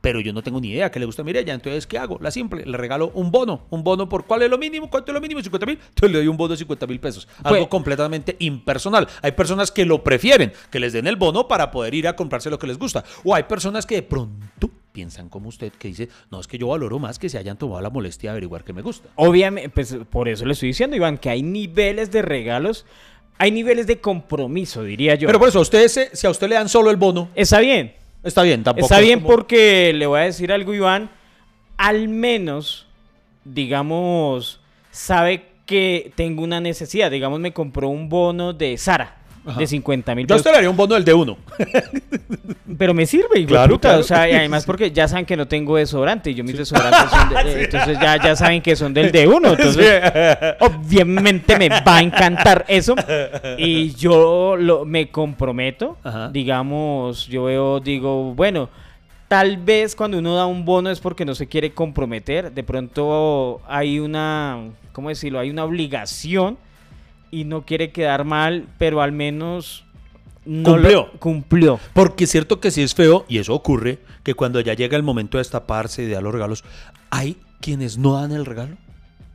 [0.01, 2.17] Pero yo no tengo ni idea que le gusta a Mirella, entonces ¿qué hago?
[2.21, 3.65] La simple, le regalo un bono.
[3.69, 4.89] ¿Un bono por cuál es lo mínimo?
[4.89, 5.41] ¿Cuánto es lo mínimo?
[5.41, 5.77] 50 mil.
[5.77, 7.27] Entonces le doy un bono de 50 mil pesos.
[7.43, 9.07] Algo Pues- completamente impersonal.
[9.21, 12.49] Hay personas que lo prefieren, que les den el bono para poder ir a comprarse
[12.49, 13.03] lo que les gusta.
[13.25, 16.67] O hay personas que de pronto piensan como usted, que dice, no, es que yo
[16.69, 19.09] valoro más que se hayan tomado la molestia de averiguar qué me gusta.
[19.15, 22.85] Obviamente, pues por eso le estoy diciendo, Iván, que hay niveles de regalos,
[23.37, 25.27] hay niveles de compromiso, diría yo.
[25.27, 27.59] Pero por eso, a usted, ese- si a usted le dan solo el bono, Está
[27.59, 28.85] bien, está bien, tampoco.
[28.85, 31.09] Está es bien como- porque le voy a decir algo, Iván.
[31.77, 32.87] Al menos,
[33.45, 34.59] digamos,
[34.91, 37.11] sabe que tengo una necesidad.
[37.11, 39.59] Digamos, me compró un bono de Sara Ajá.
[39.59, 41.37] de 50 mil Yo usted le haría un bono del de uno.
[42.77, 44.01] Pero me sirve, Claro, puta, claro.
[44.01, 46.31] O sea, y además porque ya saben que no tengo desodorante.
[46.31, 49.27] Y yo mis desodorantes son de, eh, Entonces ya, ya saben que son del de
[49.27, 49.49] uno.
[49.51, 50.01] Entonces,
[50.59, 52.95] obviamente me va a encantar eso.
[53.57, 55.97] Y yo lo, me comprometo.
[56.03, 56.29] Ajá.
[56.29, 58.69] Digamos, yo veo, digo, bueno,
[59.27, 62.51] tal vez cuando uno da un bono es porque no se quiere comprometer.
[62.51, 64.59] De pronto hay una,
[64.91, 65.39] ¿cómo decirlo?
[65.39, 66.57] Hay una obligación
[67.31, 69.85] y no quiere quedar mal, pero al menos
[70.45, 71.11] no lo- Cumplió.
[71.19, 71.79] cumplió.
[71.93, 75.03] Porque es cierto que sí es feo, y eso ocurre, que cuando ya llega el
[75.03, 76.63] momento de destaparse y de dar los regalos,
[77.09, 78.77] hay quienes no dan el regalo.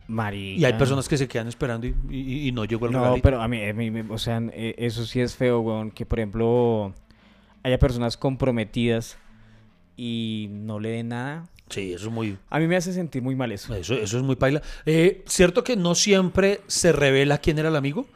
[0.07, 0.61] Marica.
[0.61, 3.23] Y hay personas que se quedan esperando y, y- y no llegó el No, regalito.
[3.23, 6.05] pero a mí, a mí me- o sea, eh, eso sí es feo, weón, que
[6.05, 6.93] por ejemplo
[7.63, 9.17] haya personas comprometidas
[9.97, 11.45] y no le den nada.
[11.75, 13.75] Sí, eso es muy, A mí me hace sentir muy mal eso.
[13.75, 14.63] Eso, eso es muy paila.
[14.87, 18.07] Eh, ¿Cierto que no siempre se revela quién era el amigo?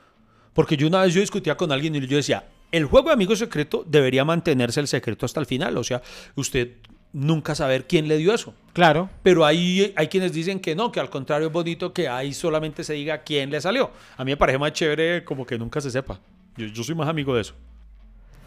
[0.55, 3.35] Porque yo una vez yo discutía con alguien y yo decía, el juego de amigo
[3.35, 5.77] secreto debería mantenerse el secreto hasta el final.
[5.77, 6.01] O sea,
[6.37, 6.69] usted
[7.13, 8.55] nunca saber quién le dio eso.
[8.75, 9.11] Claro.
[9.25, 12.85] Pero hay, hay quienes dicen que no, que al contrario es bonito que ahí solamente
[12.85, 13.91] se diga quién le salió.
[14.17, 16.21] A mí me parece más chévere como que nunca se sepa.
[16.57, 17.55] Yo, yo soy más amigo de eso.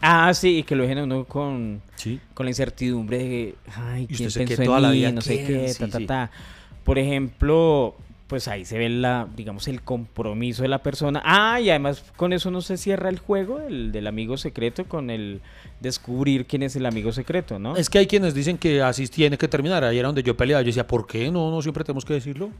[0.02, 2.20] Ah, sí, y que lo dejen a uno con, Sí.
[2.34, 4.96] con la incertidumbre de, ay, Y ¿quién pensó en toda la mí?
[4.98, 6.06] vida, No sé qué, Sí, ta, ta, sí.
[6.06, 6.30] ta.
[6.84, 7.94] Por ejemplo,
[8.26, 11.22] pues ahí se ve la, digamos, el compromiso de la persona.
[11.24, 15.10] Ah, y además con eso no se cierra el juego del, del amigo secreto con
[15.10, 15.40] el
[15.80, 17.76] descubrir quién es el amigo secreto, ¿no?
[17.76, 19.84] Es que hay quienes dicen que así tiene que terminar.
[19.84, 20.62] Ahí era donde yo peleaba.
[20.62, 21.30] Yo decía, ¿por qué?
[21.30, 22.50] No, no siempre tenemos que decirlo.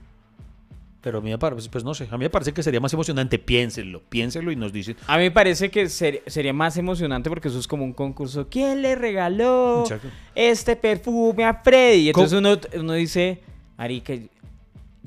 [1.03, 2.93] Pero a mí me parece, pues no sé, a mí me parece que sería más
[2.93, 3.37] emocionante.
[3.39, 4.97] Piénsenlo, piénsenlo y nos dicen.
[5.09, 8.47] A mí me parece que ser- sería más emocionante porque eso es como un concurso.
[8.49, 10.09] ¿Quién le regaló Exacto.
[10.37, 12.03] este perfume a Freddy?
[12.03, 13.41] Y entonces uno, uno dice,
[13.77, 14.15] Arica,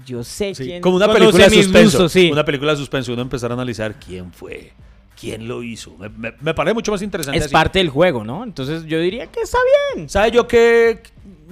[0.05, 1.97] yo sé Sí, quién como una película de suspenso.
[1.99, 2.29] gustos", sí.
[2.29, 4.73] Una película de suspenso, uno empezar a analizar quién fue,
[5.17, 5.95] quién lo hizo.
[5.97, 7.37] Me, me- me parece mucho más interesante.
[7.37, 7.53] Es así.
[7.53, 8.43] parte del juego, ¿no?
[8.43, 9.59] Entonces yo diría que está
[9.95, 10.09] bien.
[10.09, 10.99] ¿Sabe yo qué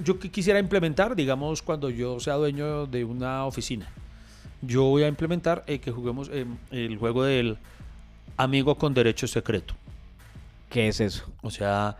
[0.04, 1.16] yo qué quisiera implementar?
[1.16, 3.88] Digamos, cuando yo sea dueño de una oficina.
[4.66, 7.58] Yo voy a implementar eh, que juguemos eh, el juego del
[8.36, 9.74] amigo con derecho secreto.
[10.70, 11.30] ¿Qué es eso?
[11.42, 11.96] O sea,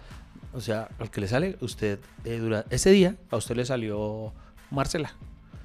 [0.53, 4.33] o sea, al que le sale, usted, eh, dura, ese día, a usted le salió
[4.71, 5.15] Marcela.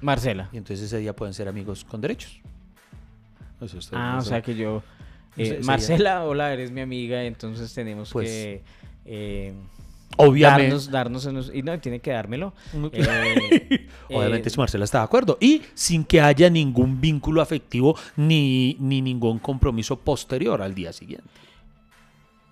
[0.00, 0.48] Marcela.
[0.52, 2.40] Y entonces ese día pueden ser amigos con derechos.
[3.60, 4.82] O sea, usted- Ah, o sea que yo...
[5.62, 8.62] Marcela, hola, eres mi amiga, entonces tenemos Pues, que...
[10.16, 10.64] Obviamente.
[10.64, 12.52] Darnos, darnos unos- y no, tiene que dármelo.
[12.92, 15.38] Eh, Obviamente eh, si Marcela está de acuerdo.
[15.40, 21.28] Y sin que haya ningún vínculo afectivo ni, ni ningún compromiso posterior al día siguiente.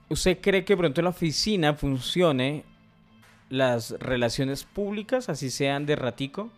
[0.08, 2.64] ¿Usted cree que pronto en la oficina funcione
[3.50, 6.50] las relaciones públicas, así sean de ratico?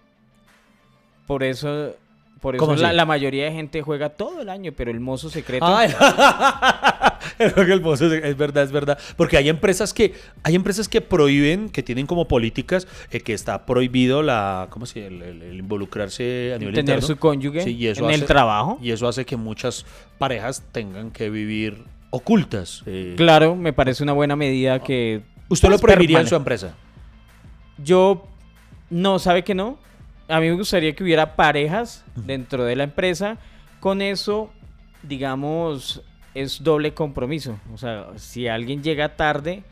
[1.26, 1.94] Por eso,
[2.40, 5.30] por eso ¿Cómo la, la mayoría de gente juega todo el año, pero el mozo
[5.30, 5.66] secreto...
[7.56, 8.98] El es, es verdad, es verdad.
[9.16, 13.64] Porque hay empresas que, hay empresas que prohíben, que tienen como políticas eh, que está
[13.64, 15.06] prohibido la, ¿cómo se?
[15.06, 17.06] El, el- el involucrarse a nivel tener interno.
[17.06, 18.78] su cónyuge Sí, y eso en el trabajo.
[18.82, 19.86] Y eso hace que muchas
[20.18, 22.82] parejas tengan que vivir ocultas.
[22.86, 23.14] eh.
[23.16, 25.22] Claro, me parece una buena medida que...
[25.48, 26.74] ¿Usted lo pues, prohibiría en su empresa?
[27.82, 28.26] Yo
[28.90, 29.78] no, ¿sabe que no?
[30.28, 33.38] A mí me gustaría que hubiera parejas dentro de la empresa.
[33.80, 34.50] Con eso,
[35.02, 36.02] digamos,
[36.34, 37.58] es doble compromiso.
[37.72, 39.62] O sea, si alguien llega tarde,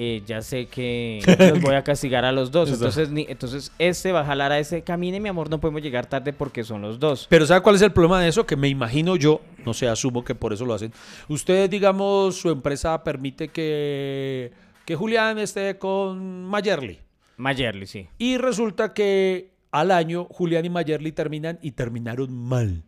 [0.00, 1.20] eh, ya sé que
[1.52, 2.70] los voy a castigar a los dos.
[2.70, 4.82] Entonces, ni- entonces este va a jalar a ese.
[4.82, 7.26] Camine, mi amor, no podemos llegar tarde porque son los dos.
[7.28, 8.46] Pero ¿sabe cuál es el problema de eso?
[8.46, 10.92] Que me imagino yo, no sé, asumo que por eso lo hacen.
[11.28, 14.52] Ustedes, digamos, su empresa permite que,
[14.84, 17.00] que Julián esté con Mayerly.
[17.36, 18.06] Mayerly, sí.
[18.18, 22.84] Y resulta que al año Julián y Mayerly terminan y terminaron mal.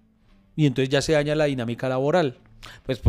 [0.56, 2.38] Y entonces ya se daña la dinámica laboral.
[2.84, 3.00] Pues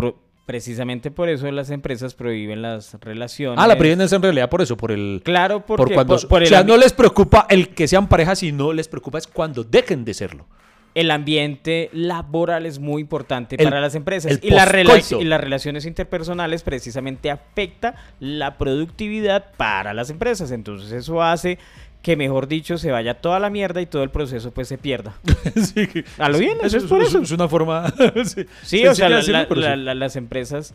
[0.46, 3.58] precisamente por eso las empresas prohíben las relaciones.
[3.64, 5.22] Ah, la prohíben es en realidad por eso, por el...
[5.24, 8.40] Claro, porque por cuando, por- por o sea, no les preocupa el que sean parejas,
[8.40, 10.48] sino les preocupa es cuando dejen de serlo.
[10.94, 14.66] el ambiente laboral es muy importante El- para las empresas y, la
[15.20, 20.52] y las relaciones interpersonales precisamente afecta la productividad para las empresas.
[20.52, 21.60] Entonces eso hace
[22.02, 25.14] que, mejor dicho, se vaya toda la mierda y todo el proceso pues se pierda.
[25.56, 25.88] Sí,
[26.18, 27.20] A lo bien, eso es por eso.
[27.22, 27.94] Es una forma...
[28.26, 29.80] sí, Sí, o sea, la- decirlo, sí.
[29.96, 30.74] las empresas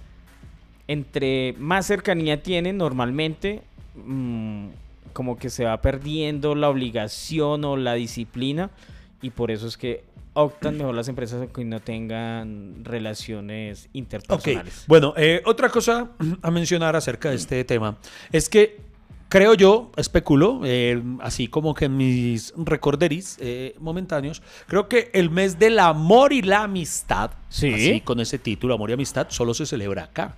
[0.89, 3.63] entre más cercanía tienen normalmente
[3.97, 4.69] mm,
[5.13, 8.71] como que se va perdiendo la obligación o la disciplina
[9.23, 14.85] y por eso es que optan mejor las empresas que no tengan relaciones interpersonales.
[14.87, 16.11] bueno, eh, otra cosa
[16.43, 17.97] a mencionar acerca de este tema
[18.31, 18.79] es que
[19.29, 25.59] creo yo, especulo, eh, así como que mis recorderis eh, momentáneos, creo que el mes
[25.59, 27.73] del amor y la amistad, Sí.
[27.73, 30.37] así con ese título, amor y amistad, solo se celebra acá.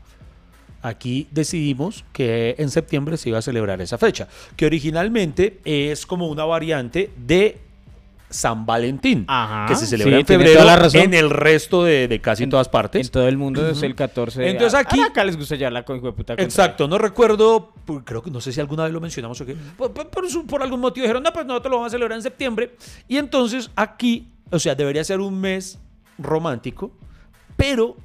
[0.81, 6.29] Aquí decidimos que en septiembre se iba a celebrar esa fecha, que originalmente es como
[6.29, 7.59] una variante de
[8.31, 11.01] San Valentín, Ajá, que se celebra sí, en febrero toda la razón.
[11.01, 13.07] en el resto de, de casi En- todas partes.
[13.07, 15.71] En todo el mundo es el 14 de Entonces aquí- Ah, acá les gusta ya
[15.71, 16.35] la con hijo de puta.
[16.35, 19.57] Exacto, no recuerdo, pu- creo que no sé si alguna vez lo mencionamos o qué,
[19.77, 20.11] por, por-
[20.47, 22.77] por algún motivo dijeron, no, pues nosotros lo vamos a celebrar en septiembre.
[23.09, 25.79] Y entonces aquí, o sea, debería ser un mes
[26.19, 26.91] romántico,
[27.57, 27.97] pero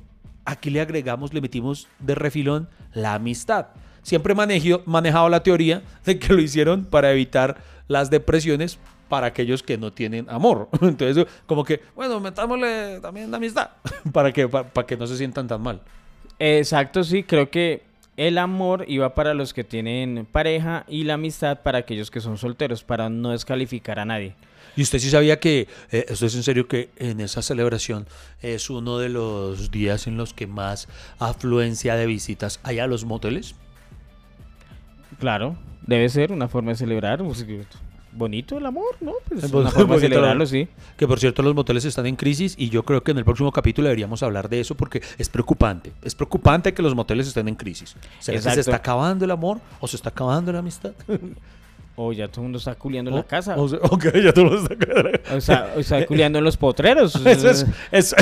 [0.46, 3.68] aquí le agregamos, le metimos de refilón la amistad.
[4.02, 7.58] Siempre he manejado la teoría de que lo hicieron para evitar
[7.88, 8.78] las depresiones
[9.14, 10.70] para aquellos que no tienen amor.
[10.82, 13.70] Entonces, como que, bueno, metámosle también la amistad
[14.12, 15.82] para que, para que no se sientan tan mal.
[16.40, 17.84] Exacto, sí, creo que
[18.18, 22.40] el amor iba para los que tienen pareja y la amistad para aquellos que son
[22.40, 24.34] solteros, para no descalificar a nadie.
[24.76, 28.08] ¿Y usted sí sabía que, eh, esto es en serio, que en esa celebración
[28.42, 30.88] es uno de los días en los que más
[31.20, 33.54] afluencia de visitas hay a los moteles?
[35.20, 35.56] Claro,
[35.86, 37.24] debe ser una forma de celebrar.
[37.24, 37.46] Pues,
[38.16, 39.14] bonito el amor, ¿no?
[39.28, 40.68] Pues una forma de celebrarlo, sí.
[40.98, 43.52] Que por cierto, los moteles están en crisis y yo creo que en el próximo
[43.52, 45.92] capítulo deberíamos hablar de eso porque es preocupante.
[46.02, 47.96] Es preocupante que los moteles estén en crisis.
[48.20, 50.94] ¿Se está acabando el amor o se está acabando la amistad?
[51.96, 53.56] O ya todo el mundo está culiando en la casa.
[53.56, 55.20] O, ok, ya todo el mundo está...
[55.36, 57.16] O sea, está culiando en los potreros.
[57.26, 58.16] Eso es, ese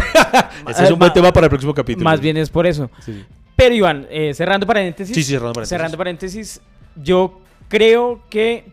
[0.84, 2.04] es un buen tema para el próximo capítulo.
[2.04, 2.92] Más bien es por eso.
[3.56, 5.16] Pero Iván, eh, cerrando paréntesis.
[5.16, 5.70] Sí, cerrando paréntesis.
[5.70, 6.62] Cerrando paréntesis,
[6.98, 7.39] yo
[7.70, 8.66] creo que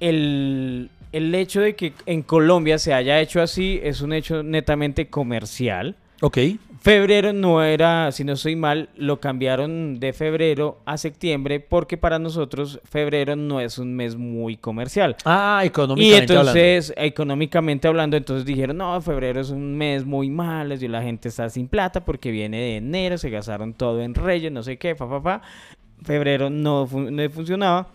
[0.00, 5.08] el, el hecho de que en Colombia se haya hecho así es un hecho netamente
[5.08, 5.96] comercial.
[6.20, 6.38] Ok.
[6.80, 12.20] Febrero no era, si no soy mal, lo cambiaron de febrero a septiembre porque para
[12.20, 15.16] nosotros febrero no es un mes muy comercial.
[15.24, 20.74] Ah, económicamente Y entonces, económicamente hablando, entonces dijeron, no, febrero es un mes muy malo
[20.74, 24.52] y la gente está sin plata porque viene de enero, se gastaron todo en reyes,
[24.52, 25.42] no sé qué, fa, fa, fa.
[26.04, 27.88] Febrero no, no funcionaba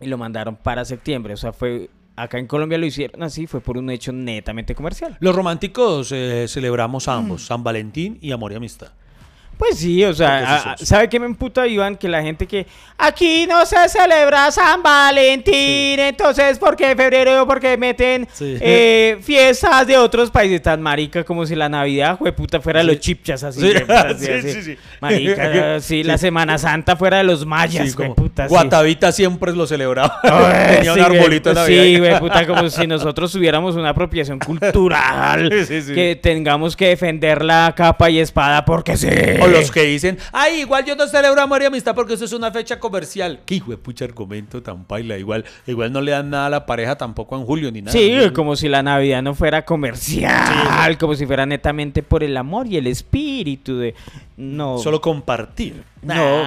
[0.00, 1.34] y lo mandaron para septiembre.
[1.34, 5.16] O sea, fue acá en Colombia lo hicieron así, fue por un hecho netamente comercial.
[5.20, 8.92] Los románticos eh, celebramos ambos, San Valentín y Amor y Amistad.
[9.60, 11.94] Pues sí, o sea, ¿sabe qué me emputa, Iván?
[11.94, 17.46] Que la gente que aquí no se celebra San Valentín, entonces, ¿por qué febrero?
[17.46, 22.80] Porque meten eh, fiestas de otros países tan marica como si la Navidad, puta, fuera
[22.80, 23.60] de los chipchas, así.
[23.60, 28.46] Sí, sí, Marica, sí, la Semana Santa fuera de los mayas, puta.
[28.46, 30.22] Guatavita siempre lo celebraba.
[30.74, 31.84] Tenía un arbolito de Navidad.
[31.84, 37.74] Sí, güey, puta, como si nosotros tuviéramos una apropiación cultural, que tengamos que defender la
[37.76, 39.06] capa y espada porque sí
[39.50, 42.50] los que dicen, ay, igual yo no celebro amor y amistad porque eso es una
[42.50, 43.40] fecha comercial.
[43.44, 45.18] Qué hijo de pucha argumento tan paila.
[45.18, 47.92] Igual, igual no le dan nada a la pareja tampoco en julio ni nada.
[47.92, 52.66] Sí, como si la Navidad no fuera comercial, como si fuera netamente por el amor
[52.66, 53.94] y el espíritu de...
[54.36, 54.78] No.
[54.78, 55.82] Solo compartir.
[56.02, 56.42] No.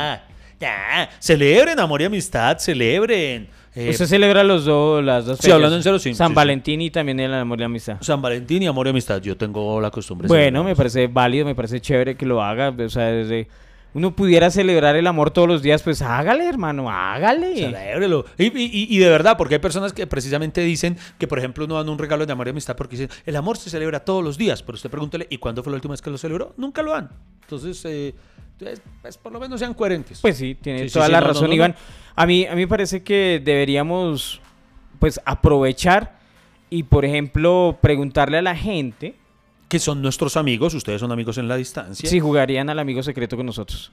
[0.60, 1.10] ya.
[1.20, 3.47] Celebren amor y amistad, celebren.
[3.76, 6.13] Eh, Usted celebra los dos, las dos Sí, hablando en serio, sí.
[6.13, 7.97] San Valentín y también el amor y amistad.
[8.01, 9.21] San Valentín y amor y amistad.
[9.21, 10.28] Yo tengo la costumbre.
[10.28, 12.69] Bueno, me parece válido, me parece chévere que lo haga.
[12.69, 13.47] O sea, desde
[13.95, 17.55] uno pudiera celebrar el amor todos los días, pues hágale, hermano, hágale.
[17.55, 18.26] Celébrelo.
[18.38, 21.76] Y, y, y, de verdad, porque hay personas que precisamente dicen que, por ejemplo, no
[21.76, 24.38] dan un regalo de amor y amistad porque dicen, el amor se celebra todos los
[24.38, 24.63] días.
[24.63, 26.53] Pero usted pregúntele, ¿y cuándo fue la última vez que lo celebró?
[26.57, 27.09] Nunca lo dan.
[27.41, 28.15] Entonces, eh,
[29.01, 30.20] pues, por lo menos sean coherentes.
[30.22, 31.76] Pues sí, tiene toda la razón, Iván.
[32.16, 34.41] A mí, a mí me parece que deberíamos
[34.99, 36.18] pues aprovechar
[36.70, 39.16] y, por ejemplo, preguntarle a la gente.
[39.68, 42.09] Que son nuestros amigos, ustedes son amigos en la distancia.
[42.09, 43.91] Si jugarían al amigo secreto con nosotros.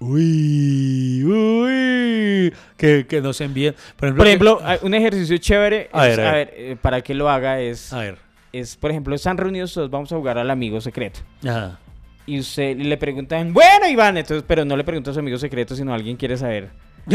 [0.00, 3.74] Uy, uy, que, que nos envíen.
[3.96, 7.92] Por ejemplo, un ejercicio chévere, a ver, a ver, eh, para que lo haga es,
[7.92, 8.18] a ver.
[8.52, 11.20] es, por ejemplo, están reunidos todos, vamos a jugar al amigo secreto.
[11.42, 11.78] Ajá.
[12.26, 15.76] Y usted le preguntan, bueno, Iván, entonces, pero no le pregunta a su amigo secreto,
[15.76, 16.70] sino alguien quiere saber.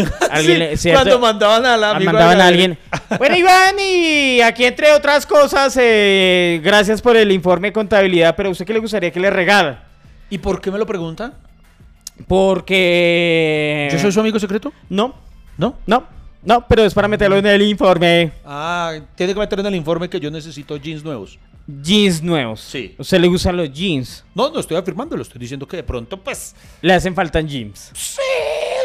[0.93, 2.77] cuando mandaban a la mandaban a alguien.
[3.17, 8.51] Bueno, Iván, y aquí entre otras cosas, eh, gracias por el informe de contabilidad, pero
[8.51, 9.85] ¿usted qué le gustaría que le regala?
[10.29, 11.33] ¿Y por qué me lo pregunta?
[12.27, 13.89] Porque...
[13.91, 14.71] ¿Yo soy su amigo secreto?
[14.89, 15.15] No.
[15.57, 15.75] ¿No?
[15.87, 16.18] No.
[16.41, 18.31] No, pero es para meterlo en el informe.
[18.45, 21.37] Ah, tiene que meter en el informe que yo necesito jeans nuevos.
[21.67, 22.61] Jeans nuevos.
[22.61, 22.95] Sí.
[22.97, 24.25] ¿Usted le gustan los jeans?
[24.33, 26.55] No, no estoy afirmando, lo estoy diciendo que de pronto, pues.
[26.81, 27.91] Le hacen falta jeans.
[27.93, 28.21] Sí,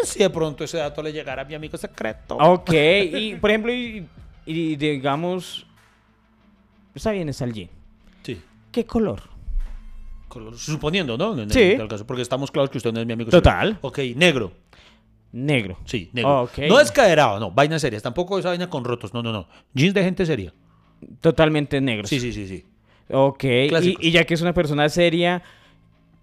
[0.04, 2.36] si de pronto ese dato le llegara a mi amigo secreto.
[2.36, 5.66] Ok, y por ejemplo, y, digamos.
[6.94, 7.70] Está bien, está el jean.
[8.22, 8.40] Sí.
[8.70, 9.34] ¿Qué color?
[10.56, 11.36] Suponiendo, ¿no?
[11.48, 11.76] sí.
[11.88, 13.68] caso, porque estamos claros que usted no es mi amigo Total.
[13.68, 13.86] Secreto.
[13.86, 14.52] Ok, negro.
[15.34, 15.78] Negro.
[15.84, 16.48] Sí, negro.
[16.68, 18.04] No es caderado, no, vainas serias.
[18.04, 19.48] Tampoco esa vaina con rotos, no, no, no.
[19.74, 20.54] Jeans de gente seria.
[21.20, 22.06] Totalmente negro.
[22.06, 22.64] Sí, sí, sí, sí.
[23.10, 25.42] Ok, y, ya que es una persona seria,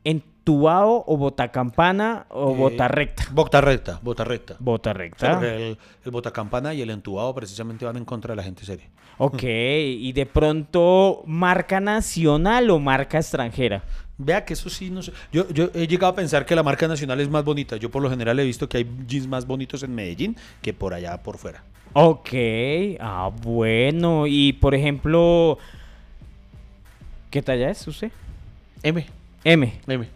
[0.06, 3.28] ¿entubado o botacampana o eh, bota recta?
[3.34, 4.56] Bota recta, bota recta.
[4.60, 5.46] Bota recta.
[5.46, 8.90] el, el botacampana y el entubado precisamente van en contra de la gente seria.
[9.18, 13.84] Ok, y de pronto, ¿marca nacional o marca extranjera?
[14.24, 15.12] Vea que eso sí, no sé.
[15.32, 17.78] Yo, yo he llegado a pensar que la marca nacional es más bonita.
[17.78, 20.94] Yo por lo general he visto que hay jeans más bonitos en Medellín que por
[20.94, 21.64] allá por fuera.
[21.94, 22.30] Ok,
[23.00, 24.28] ah, bueno.
[24.28, 25.58] Y por ejemplo,
[27.30, 28.12] ¿qué talla es usted?
[28.84, 29.06] M.
[29.44, 29.74] M.
[29.88, 30.08] M.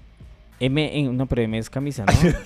[0.60, 2.14] M en, no, pero M es camisa, ¿no?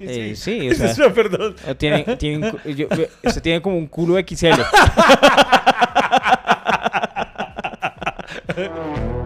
[0.00, 1.54] Eh, sí, o sea, perdón.
[1.76, 2.88] tiene, tiene, yo-
[3.30, 4.46] se tiene como un culo XL.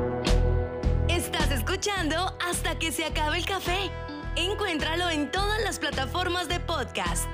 [1.79, 3.91] Escuchando hasta que se acabe el café.
[4.35, 7.29] Encuéntralo en todas las plataformas de podcast.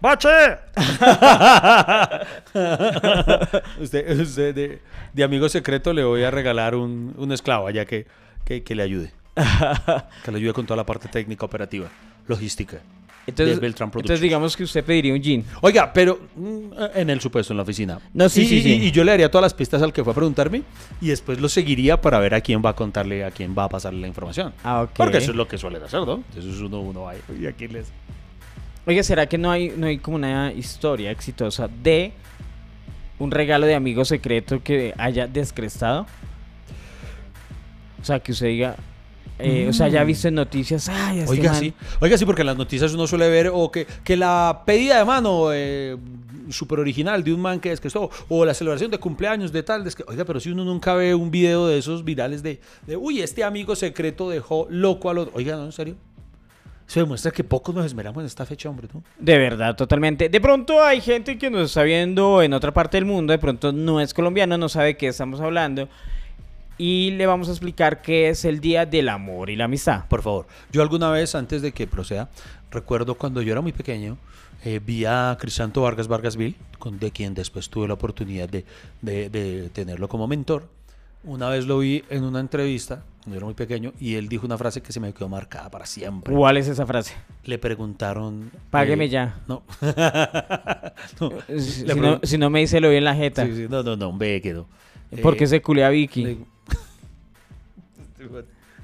[0.00, 0.56] ¡Bache!
[3.78, 4.80] usted, usted de,
[5.12, 8.06] de amigo secreto le voy a regalar un, un esclavo allá que,
[8.46, 9.12] que, que le ayude.
[10.24, 11.90] que le ayude con toda la parte técnica operativa,
[12.26, 12.78] logística.
[13.26, 14.20] Entonces, de Beltrán entonces Productions.
[14.20, 15.44] digamos que usted pediría un jean.
[15.60, 17.98] Oiga, pero mm, en el supuesto, en la oficina.
[18.14, 18.72] No, sí, y, sí, y- sí.
[18.84, 20.62] y yo le daría todas las pistas al que fue a preguntarme
[21.00, 23.68] y después lo seguiría para ver a quién va a contarle, a quién va a
[23.68, 24.52] pasarle la información.
[24.62, 24.90] Ah, ok.
[24.96, 26.22] Porque eso es lo que suelen hacer, ¿no?
[26.36, 27.86] Eso es uno, uno va ahí, y aquí les...
[28.86, 32.12] Oiga, ¿será que no hay, no hay como una historia exitosa de
[33.18, 36.06] un regalo de amigo secreto que haya descrestado?
[38.00, 38.76] O sea, que usted diga,
[39.38, 41.74] eh, o sea, ya ha visto en noticias, ay, este Oiga, man- sí.
[42.00, 45.04] Oiga, sí, porque en las noticias uno suele ver o que, que la pedida de
[45.04, 45.96] mano eh,
[46.48, 49.84] súper original de un man que descrestó, o la celebración de cumpleaños de tal.
[49.84, 53.20] descre- Oiga, pero si uno nunca ve un video de esos virales de, de uy,
[53.20, 55.32] este amigo secreto dejó loco al otro.
[55.36, 55.64] Oiga, ¿no?
[55.66, 55.96] ¿En serio?
[56.88, 59.02] Eso demuestra que pocos nos esmeramos en esta fecha, hombre, ¿no?
[59.18, 60.28] De verdad, totalmente.
[60.28, 63.72] De pronto hay gente que nos está viendo en otra parte del mundo, de pronto
[63.72, 65.88] no es colombiano, no sabe qué estamos hablando.
[66.78, 70.04] Y le vamos a explicar qué es el Día del Amor y la Amistad.
[70.08, 70.46] Por favor.
[70.72, 72.28] Yo alguna vez, antes de que proceda,
[72.70, 74.18] recuerdo cuando yo era muy pequeño,
[74.64, 78.64] eh, vi a Crisanto Vargas Vargasville, con, de quien después tuve la oportunidad de,
[79.02, 80.68] de- de tenerlo como mentor.
[81.24, 84.46] Una vez lo vi en una entrevista, cuando yo era muy pequeño, y él dijo
[84.46, 86.32] una frase que se me quedó marcada para siempre.
[86.34, 87.14] ¿Cuál es esa frase?
[87.44, 88.50] Le preguntaron...
[88.70, 89.40] Págueme eh, ya.
[89.48, 89.62] No.
[91.20, 91.30] No.
[91.58, 93.44] Si, pregun- no, si no me dice lo vi en la jeta.
[93.46, 94.66] Sí, sí, no, no, no, ve, quedó.
[95.22, 96.24] ¿Por qué Eh, se culea a Vicky?
[96.24, 96.38] le-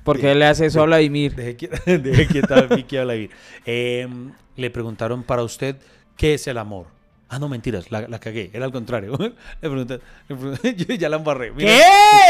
[0.04, 1.34] ¿Por qué le hace eso a Vladimir?
[1.36, 1.78] Deje quieta,
[2.30, 3.30] quieta a Vicky Alavir.
[3.64, 4.08] Eh,
[4.56, 5.76] le preguntaron para usted
[6.16, 6.86] qué es el amor.
[7.28, 9.16] Ah, no, mentiras, la, la cagué, era al contrario.
[9.62, 10.00] le preguntan-
[10.76, 11.50] yo ya la embarré.
[11.52, 11.70] Mira,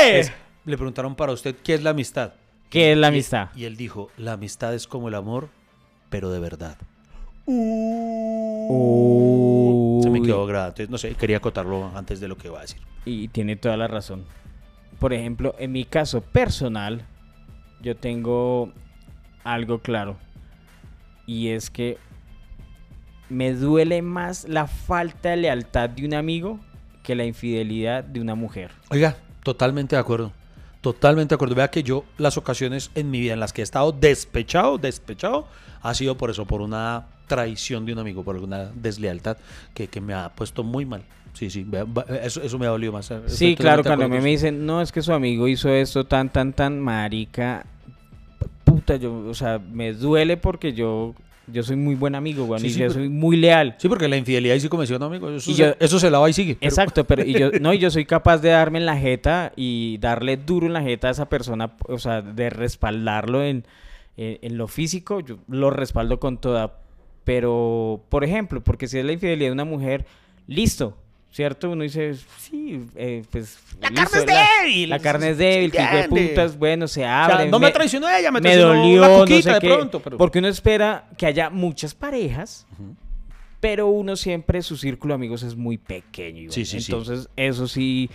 [0.01, 0.21] ¿Qué?
[0.21, 0.33] es-
[0.65, 2.35] le preguntaron para usted qué es la amistad.
[2.71, 3.49] ¿Qué es la amistad?
[3.57, 5.49] Y, él dijo, la amistad es como el amor,
[6.09, 6.77] pero de verdad.
[10.03, 10.69] Se me quedó grabado.
[10.71, 12.81] Entonces, no sé, quería acotarlo antes de lo que iba a decir.
[13.05, 14.25] Y tiene toda la razón.
[15.03, 17.05] Por ejemplo, en mi caso personal,
[17.81, 18.73] yo tengo
[19.43, 20.17] algo claro.
[21.27, 21.99] Y es que
[23.29, 26.61] me duele más la falta de lealtad de un amigo
[27.03, 28.71] que la infidelidad de una mujer.
[28.91, 30.31] Oiga, totalmente de acuerdo.
[30.83, 31.57] Totalmente de acuerdo.
[31.57, 35.49] Vea que yo las ocasiones en mi vida en las que he estado despechado, despechado,
[35.81, 39.37] ha sido por eso, por una traición de un amigo, por alguna deslealtad
[39.75, 41.03] que, que me ha puesto muy mal.
[41.33, 41.67] Sí, sí,
[42.23, 43.11] eso, eso me ha dolido más.
[43.11, 46.31] Estoy Sí, claro, cuando me, me dicen, no, es que su amigo hizo esto tan,
[46.31, 47.65] tan, tan marica.
[48.65, 51.15] Puta, yo, o sea, me duele porque yo,
[51.47, 53.75] yo soy muy buen amigo, weón, Sí, y sí, yo pero- soy muy leal.
[53.79, 56.11] Sí, porque la infidelidad, y sí decía un amigo, eso, Y se, yo- eso se
[56.11, 56.55] lava y sigue.
[56.57, 59.53] pero- Exacto, pero y yo, no, y yo soy capaz de darme en la jeta
[59.57, 63.65] y darle duro en la jeta a esa persona, o sea, de respaldarlo en,
[64.17, 66.79] en, en lo físico, yo lo respaldo con toda.
[67.25, 70.05] Pero, por ejemplo, porque si es la infidelidad de una mujer,
[70.47, 70.97] listo,
[71.33, 71.71] ¿cierto?
[71.71, 73.59] Uno dice, sí, eh, pues...
[73.81, 77.05] La listo, carne es la- débil, La carne es débil, que putas, bueno, se O
[77.05, 77.49] sea, abre.
[77.51, 80.01] no me, traicionó ella, me, me dolió, la no coquita sé de qué, pronto.
[80.01, 80.19] Pero...
[80.19, 82.67] Porque uno espera que haya muchas parejas,
[83.61, 86.51] pero uno siempre, su círculo de amigos es muy pequeño.
[86.53, 86.77] Sí, sí.
[86.79, 88.11] Entonces, eso sí,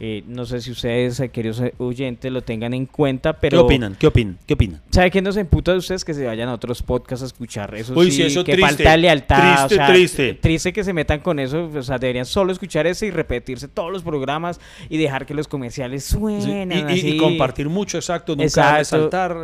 [0.00, 3.64] eh, no sé si ustedes, eh, queridos eh, oyentes, lo tengan en cuenta, ¿Qué pero...
[3.64, 3.94] opinan?
[3.94, 4.38] ¿Qué opinan?
[4.46, 4.80] ¿Qué opinan?
[4.90, 6.04] ¿Sabe qué nos emputa de ustedes?
[6.04, 7.74] Que se vayan a otros podcasts a escuchar.
[7.74, 8.84] Eso Uy, sí, sí, eso que triste.
[8.84, 9.66] falta lealtad.
[9.66, 10.34] Triste, o sea, triste.
[10.34, 11.70] Triste que se metan con eso.
[11.74, 15.46] O sea, deberían solo escuchar ese y repetirse todos los programas y dejar que los
[15.48, 16.88] comerciales Sí, suenen.
[16.90, 18.78] y, compartir mucho, exacto, nunca Exacto.
[18.78, 19.36] resaltar,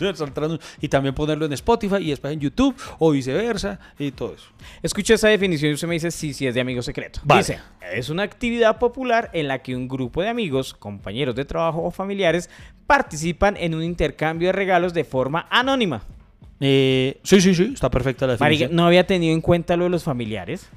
[0.00, 4.46] resaltar, y también ponerlo en Spotify y después en YouTube o viceversa y todo eso.
[4.82, 7.20] Escucha esa definición y usted me dice sí, sí es de amigo secreto.
[7.24, 7.40] Vale.
[7.40, 7.58] Dice,
[7.92, 11.90] es una actividad popular en la que un grupo de amigos, compañeros de trabajo o
[11.90, 12.48] familiares
[12.86, 16.02] participan en un intercambio de regalos de forma anónima.
[16.60, 18.76] Eh, sí, sí, sí, está perfecta la Marica, definición.
[18.76, 20.68] no había tenido en cuenta lo de los familiares.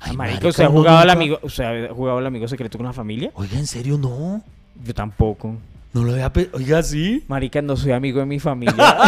[0.00, 2.86] Ay, Marica, marica, ¿usted ha jugado al amigo, usted ha jugado al amigo secreto con
[2.86, 3.30] la familia?
[3.34, 4.42] Oiga, ¿en serio no?
[4.84, 5.56] Yo tampoco.
[5.92, 6.30] No lo había...
[6.52, 7.24] Oiga, ¿sí?
[7.28, 8.98] Marica, no soy amigo de mi familia.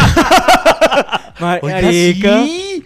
[1.38, 2.44] Oiga, Marica.
[2.44, 2.84] sí.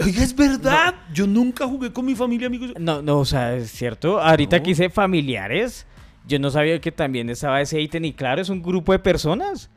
[0.00, 0.94] Oiga, es verdad.
[1.12, 2.72] Yo nunca jugué con mi familia, amigos.
[2.78, 4.20] No, no, o sea, es cierto.
[4.20, 4.62] Ahorita No.
[4.62, 5.86] que hice familiares,
[6.26, 9.70] yo no sabía que también estaba ese ítem y claro, es un grupo de personas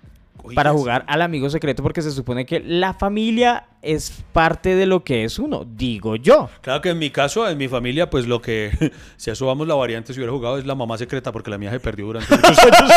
[0.44, 0.78] Oiga, para sí.
[0.78, 5.24] jugar al amigo secreto porque se supone que la familia es parte de lo que
[5.24, 6.50] es uno, digo yo.
[6.62, 8.72] Claro que en mi caso, en mi familia, pues lo que,
[9.18, 11.80] si asumamos la variante, si hubiera jugado, es la mamá secreta, porque la mía se
[11.80, 12.92] perdió durante muchos años.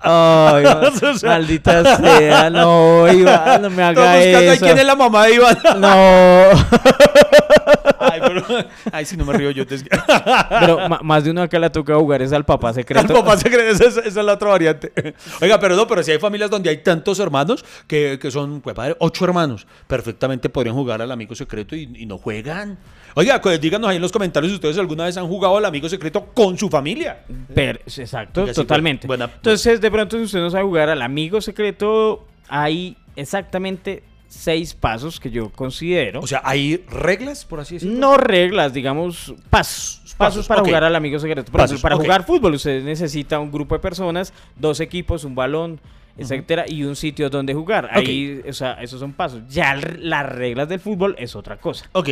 [0.00, 0.64] Ay,
[1.24, 4.64] maldita sea, no, Iván, no me haga eso.
[4.64, 5.58] ¿Quién es la mamá de Iván?
[5.78, 5.88] No.
[8.00, 8.44] Ay, pero,
[8.92, 9.66] ay, si no me río yo.
[9.66, 9.76] Te...
[10.48, 13.00] pero más de uno acá le toca jugar es al papá secreto.
[13.00, 14.92] Al papá secreto, esa, esa, es la otra variante.
[15.40, 18.74] Oiga, pero no, pero si hay familias donde hay tantos hermanos que, que son, pues
[18.74, 19.47] padre, ocho hermanos,
[19.86, 22.78] perfectamente podrían jugar al amigo secreto y, y no juegan.
[23.14, 25.88] Oiga, pues, díganos ahí en los comentarios si ustedes alguna vez han jugado al amigo
[25.88, 27.24] secreto con su familia.
[27.54, 29.06] Pero, exacto, totalmente.
[29.06, 34.74] Buena, Entonces, de pronto, si usted no sabe jugar al amigo secreto, hay exactamente seis
[34.74, 36.20] pasos que yo considero.
[36.20, 37.98] O sea, ¿hay reglas, por así decirlo?
[37.98, 40.02] No reglas, digamos, pasos.
[40.16, 41.52] Pasos, para jugar al amigo secreto.
[41.52, 45.80] Por ejemplo, para jugar fútbol, usted necesita un grupo de personas, dos equipos, un balón,
[46.18, 47.88] etcétera, y un sitio donde jugar.
[47.92, 49.42] Ahí, o sea, esos son pasos.
[49.48, 51.88] Ya las reglas del fútbol es otra cosa.
[51.92, 52.08] Ok,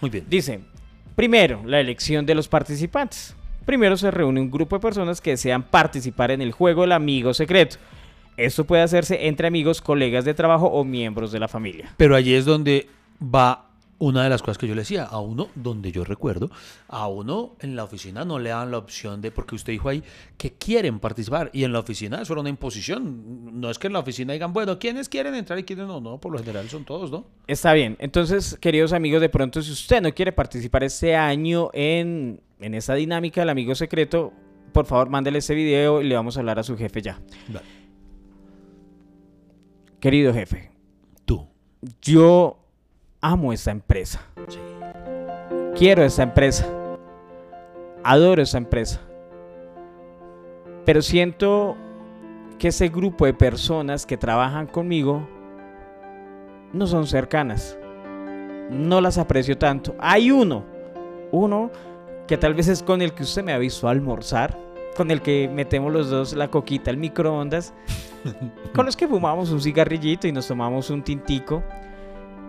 [0.00, 0.24] muy bien.
[0.28, 0.60] Dice,
[1.16, 3.34] primero, la elección de los participantes.
[3.66, 7.34] Primero se reúne un grupo de personas que desean participar en el juego del amigo
[7.34, 7.76] secreto.
[8.36, 11.92] Esto puede hacerse entre amigos, colegas de trabajo o miembros de la familia.
[11.96, 12.88] Pero allí es donde
[13.22, 13.66] va
[14.02, 16.50] una de las cosas que yo le decía, a uno, donde yo recuerdo,
[16.88, 20.02] a uno en la oficina no le dan la opción de, porque usted dijo ahí
[20.36, 23.60] que quieren participar, y en la oficina eso era una imposición.
[23.60, 26.00] No es que en la oficina digan, bueno, ¿quiénes quieren entrar y quiénes no?
[26.00, 27.26] No, por lo general son todos, ¿no?
[27.46, 27.96] Está bien.
[28.00, 32.94] Entonces, queridos amigos, de pronto, si usted no quiere participar este año en, en esa
[32.94, 34.32] dinámica del amigo secreto,
[34.72, 37.20] por favor, mándele ese video y le vamos a hablar a su jefe ya.
[37.46, 37.66] Vale.
[40.00, 40.72] Querido jefe.
[41.24, 41.46] Tú.
[42.00, 42.61] Yo
[43.22, 44.20] amo esta empresa.
[44.48, 44.58] Sí.
[45.76, 46.66] Quiero esta empresa.
[48.04, 49.00] Adoro esta empresa.
[50.84, 51.76] Pero siento
[52.58, 55.26] que ese grupo de personas que trabajan conmigo
[56.72, 57.78] no son cercanas.
[58.70, 59.94] No las aprecio tanto.
[60.00, 60.64] Hay uno,
[61.30, 61.70] uno
[62.26, 64.58] que tal vez es con el que usted me ha visto almorzar,
[64.96, 67.72] con el que metemos los dos la coquita al microondas
[68.74, 71.62] con los que fumamos un cigarrillito y nos tomamos un tintico.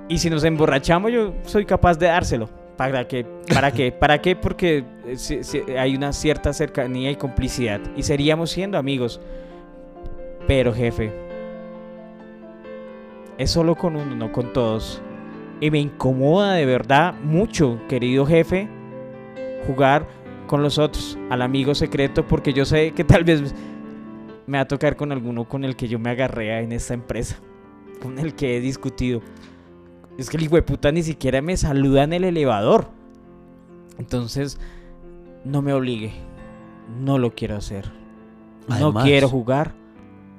[0.09, 2.49] Y si nos emborrachamos, yo soy capaz de dárselo.
[2.77, 3.25] ¿Para qué?
[3.53, 3.91] ¿Para qué?
[3.99, 4.35] ¿Para qué?
[4.35, 7.79] Porque eh, hay una cierta cercanía y complicidad.
[7.95, 9.19] Y seríamos siendo amigos.
[10.47, 11.11] Pero jefe,
[13.37, 15.01] es solo con uno, no con todos.
[15.61, 18.67] Y me incomoda de verdad mucho, querido jefe,
[19.65, 20.05] jugar
[20.47, 23.55] con los otros, al amigo secreto, porque yo sé que tal vez
[24.45, 27.37] me va a tocar con alguno con el que yo me agarré en esta empresa,
[28.01, 29.21] con el que he discutido.
[30.17, 32.89] Es que el hijo de puta ni siquiera me saluda en el elevador.
[33.97, 34.59] Entonces,
[35.43, 36.13] no me obligue.
[36.99, 37.91] No lo quiero hacer.
[38.67, 39.73] no quiero jugar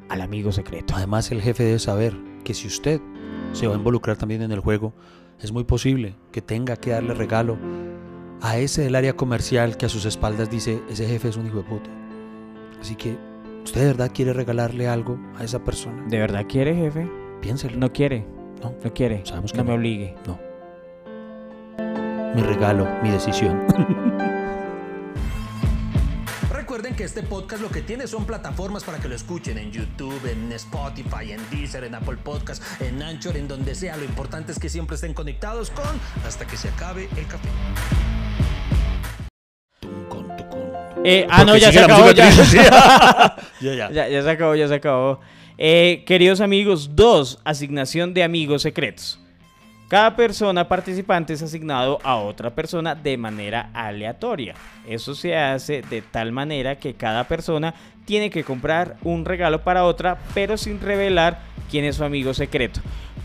[0.08, 0.94] al amigo secreto.
[0.96, 3.00] Además, el jefe debe saber que si usted
[3.52, 4.92] se va a involucrar también en el juego,
[5.40, 7.56] es muy posible que tenga que darle regalo
[8.40, 11.58] a ese del área comercial que a sus espaldas dice, ese jefe es un hijo
[11.58, 11.90] de puta.
[12.80, 13.16] Así que
[13.64, 16.04] ¿Usted de verdad quiere regalarle algo a esa persona?
[16.06, 17.10] ¿De verdad quiere, jefe?
[17.40, 17.78] Piénselo.
[17.78, 18.26] No quiere.
[18.64, 18.74] No.
[18.82, 19.20] No quiere.
[19.26, 20.14] Sabemos que no, me obligue.
[20.26, 20.40] No.
[22.34, 23.62] Mi regalo, mi decisión.
[26.50, 30.18] Recuerden que este podcast lo que tiene son plataformas para que lo escuchen en YouTube,
[30.26, 33.98] en Spotify, en Deezer, en Apple Podcast, en Anchor, en donde sea.
[33.98, 37.50] Lo importante es que siempre estén conectados con hasta que se acabe el café.
[41.04, 42.10] Eh, ah, no, ya se acabó.
[43.60, 43.74] Ya.
[43.74, 44.08] ya, ya.
[44.08, 45.20] ya, se acabó, ya se acabó.
[45.56, 49.20] Eh, queridos amigos, dos, asignación de amigos secretos.
[49.88, 54.54] Cada persona participante es asignado a otra persona de manera aleatoria.
[54.88, 57.74] Eso se hace de tal manera que cada persona
[58.04, 61.40] tiene que comprar un regalo para otra, pero sin revelar
[61.70, 62.80] quién es su amigo secreto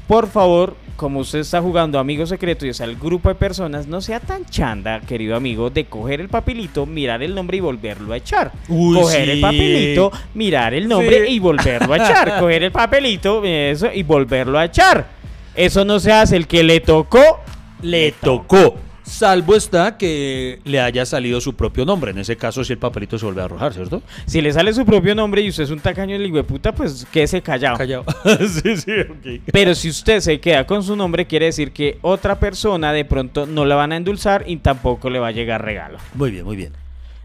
[0.10, 4.02] por favor, como usted está jugando amigo secreto y es el grupo de personas, no
[4.02, 8.18] sea tan chanda, querido amigo, de coger el papelito, mirar el nombre y volverlo a
[8.18, 8.52] echar.
[8.68, 12.40] coger el papelito, mirar el nombre y volverlo a echar.
[12.40, 15.06] coger el papelito, eso, y volverlo a echar.
[15.54, 16.38] Eso no se hace.
[16.38, 17.42] El que le tocó,
[17.84, 18.78] le tocó.
[19.10, 22.12] Salvo está que le haya salido su propio nombre.
[22.12, 24.04] En ese caso, si el papelito se vuelve a arrojar, ¿cierto?
[24.28, 27.42] Si le sale su propio nombre y usted es un tacaño de puta, pues quédese
[27.42, 27.76] callado.
[27.78, 28.06] Callado.
[28.48, 29.42] sí, sí, ok.
[29.52, 33.48] Pero si usted se queda con su nombre, quiere decir que otra persona de pronto
[33.48, 35.98] no la van a endulzar y tampoco le va a llegar regalo.
[36.14, 36.74] Muy bien, muy bien.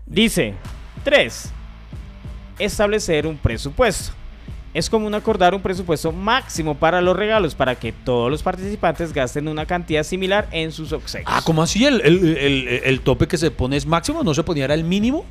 [0.06, 0.54] Dice
[1.04, 1.52] 3.
[2.58, 4.14] Establecer un presupuesto
[4.74, 9.46] es común acordar un presupuesto máximo para los regalos para que todos los participantes gasten
[9.46, 11.32] una cantidad similar en sus obsequios.
[11.32, 11.84] Ah, ¿cómo así?
[11.84, 14.24] ¿El, el, tope que se pone es máximo?
[14.24, 15.24] ¿No se ponía el mínimo?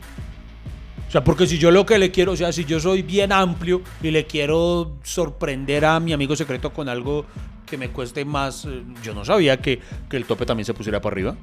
[1.07, 3.31] O sea, porque si yo lo que le quiero, o sea, si yo soy bien
[3.31, 7.25] amplio y le quiero sorprender a mi amigo secreto con algo
[7.67, 8.65] que me cueste más.
[8.65, 9.79] eh, Yo no sabía que,
[10.09, 11.35] que el tope también se pusiera para arriba.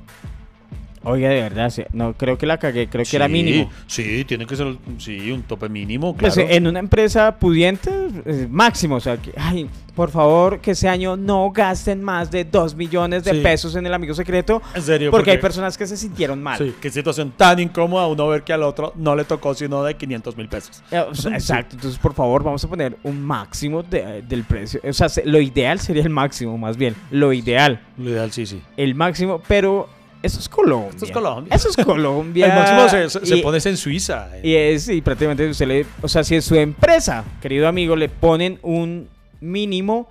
[1.02, 3.70] Oiga, de verdad, no, creo que la cagué, creo que era mínimo.
[3.86, 6.50] Sí, tiene que ser sí, un tope mínimo, Pues claro.
[6.50, 7.90] en una empresa pudiente,
[8.26, 12.44] eh, máximo, o sea, que, ay, por favor, que ese año no gasten más de
[12.44, 13.40] 2 millones de Sí.
[13.40, 16.58] pesos en el amigo secreto, En serio, porque hay porque- personas que se sintieron mal.
[16.58, 19.94] Sí, qué situación tan incómoda uno ver que al otro no le tocó sino de
[19.94, 20.82] 500 mil pesos.
[20.90, 24.80] Eh, o sea, Exacto, entonces por favor vamos a poner un máximo de- del precio.
[24.86, 26.94] O sea, se- lo ideal sería el máximo, más bien.
[27.10, 28.60] Lo ideal, Lo ideal, sí, sí.
[28.76, 29.88] el máximo, pero
[30.22, 30.90] eso es Colombia.
[30.90, 31.54] Esto es Colombia.
[31.54, 32.46] Eso es Colombia.
[32.46, 34.28] El máximo se, se- Y- pone en Suiza.
[34.36, 34.40] eh.
[34.44, 38.08] Y es, y prácticamente usted le, o sea, si es su empresa, querido amigo, le
[38.08, 39.08] ponen un
[39.40, 40.08] mínimo,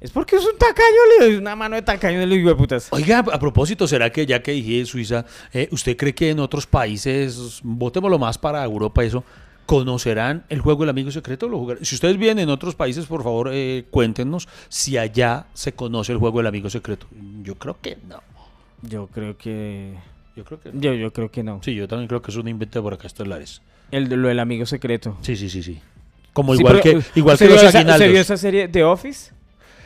[0.00, 0.84] es porque es un tacaño,
[1.18, 2.88] le doy una mano de tacaño de los hijo de putas.
[2.90, 6.66] Oiga, a propósito, ¿será que ya que dije Suiza, eh, ¿usted cree que en otros
[6.66, 9.24] países, votémoslo más para Europa eso,
[9.64, 11.48] conocerán el juego del amigo secreto?
[11.48, 15.72] ¿Lo jugar- Si ustedes vienen en otros países, por favor, eh, cuéntenos si allá se
[15.72, 17.06] conoce el juego del amigo secreto.
[17.42, 18.22] Yo creo que no.
[18.88, 19.94] Yo creo que,
[20.36, 20.80] Yo creo que no.
[20.80, 21.60] yo, yo creo que no.
[21.62, 23.62] Sí, yo también creo que es un invento de por acá estelares.
[23.90, 25.16] El lo del amigo secreto.
[25.20, 25.80] Sí, sí, sí, sí.
[26.32, 28.00] Como Sí, igual pero, que, igual ¿usted que los esa- aguinaldos.
[28.00, 29.32] ¿Usted vio esa serie de Office?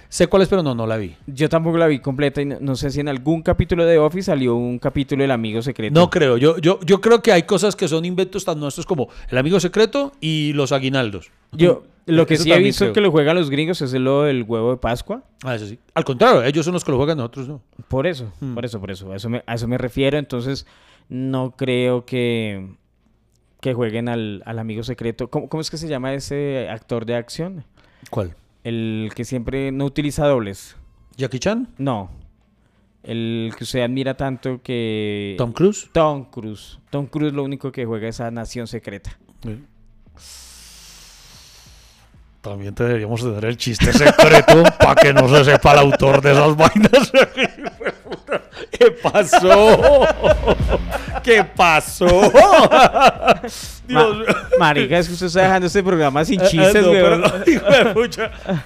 [0.09, 1.15] Sé cuál es, pero no, no la vi.
[1.27, 4.23] Yo tampoco la vi completa y no, no sé si en algún capítulo de Office
[4.25, 5.93] salió un capítulo del amigo secreto.
[6.01, 6.39] No creo.
[6.39, 9.61] Yo, yo, yo creo que hay cosas que son inventos tan nuestros como el amigo
[9.61, 11.31] secreto y los aguinaldos.
[11.53, 12.93] Yo lo que Eso sí he visto creo.
[12.95, 15.23] que lo juegan los gringos es lo del huevo de Pascua.
[15.45, 15.79] Ah, eso sí.
[15.95, 17.63] Al contrario, ellos son los que lo juegan, nosotros no.
[17.89, 18.55] Por eso, Hmm.
[18.55, 19.13] por eso, por eso.
[19.13, 20.19] A eso, me, a eso me refiero.
[20.19, 20.67] Entonces,
[21.09, 22.69] no creo que,
[23.61, 25.29] que jueguen al, al amigo secreto.
[25.31, 27.65] ¿Cómo, cómo es que se llama ese actor de acción?
[28.11, 28.35] ¿Cuál?
[28.65, 30.77] El que siempre no utiliza dobles.
[31.17, 31.69] ¿Jackie Chan?
[31.79, 32.11] No.
[33.03, 35.35] El que usted admira tanto que...
[35.39, 35.89] ¿Tom Cruise?
[35.93, 36.79] Tom Cruise.
[36.91, 39.17] Tom Cruise lo único que juega es a Nación Secreta.
[42.41, 46.57] También deberíamos tener el chiste secreto para que no se sepa el autor de esas
[46.57, 47.13] vainas.
[48.71, 50.07] ¿Qué pasó?
[51.25, 52.07] ¿Qué pasó?
[53.87, 53.89] Dios.
[53.89, 57.27] Ma- Marica, es que usted está dejando este programa sin Eh, eh, chistes, no, pero-.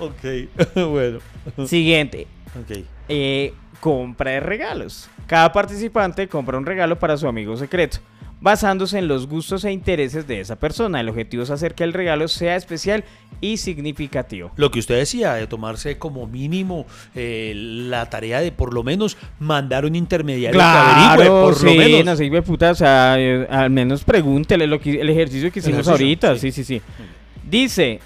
[0.00, 1.18] Ok, bueno.
[1.66, 2.26] Siguiente.
[2.60, 2.84] Ok.
[3.08, 5.08] Eh, compra de regalos.
[5.26, 7.98] Cada participante compra un regalo para su amigo secreto,
[8.43, 11.01] basándose en los gustos e intereses de esa persona.
[11.01, 13.05] El objetivo es hacer que el regalo sea especial
[13.40, 14.51] y significativo.
[14.57, 16.84] Lo que usted decía, de tomarse como mínimo
[17.14, 21.74] eh, la tarea de por lo menos mandar un intermediario que averigüe, por sí, lo
[21.74, 22.05] menos.
[22.05, 25.86] no sirve puta, o sea, eh, al menos pregúntele lo que, el ejercicio que hicimos
[25.86, 26.53] ejercicio, ahorita, sí.
[26.53, 26.82] sí, sí, sí.
[27.49, 28.01] Dice,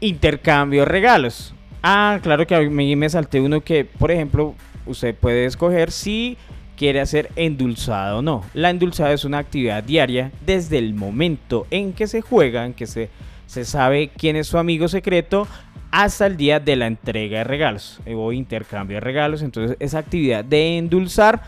[0.00, 1.52] intercambio regalos.
[1.82, 4.54] Ah, claro que a mí me salté uno que, por ejemplo,
[4.86, 6.36] usted puede escoger si
[6.80, 8.42] quiere hacer endulzada o no.
[8.54, 12.86] La endulzada es una actividad diaria desde el momento en que se juega, en que
[12.86, 13.10] se,
[13.44, 15.46] se sabe quién es su amigo secreto,
[15.90, 19.42] hasta el día de la entrega de regalos eh, o intercambio de regalos.
[19.42, 21.42] Entonces, esa actividad de endulzar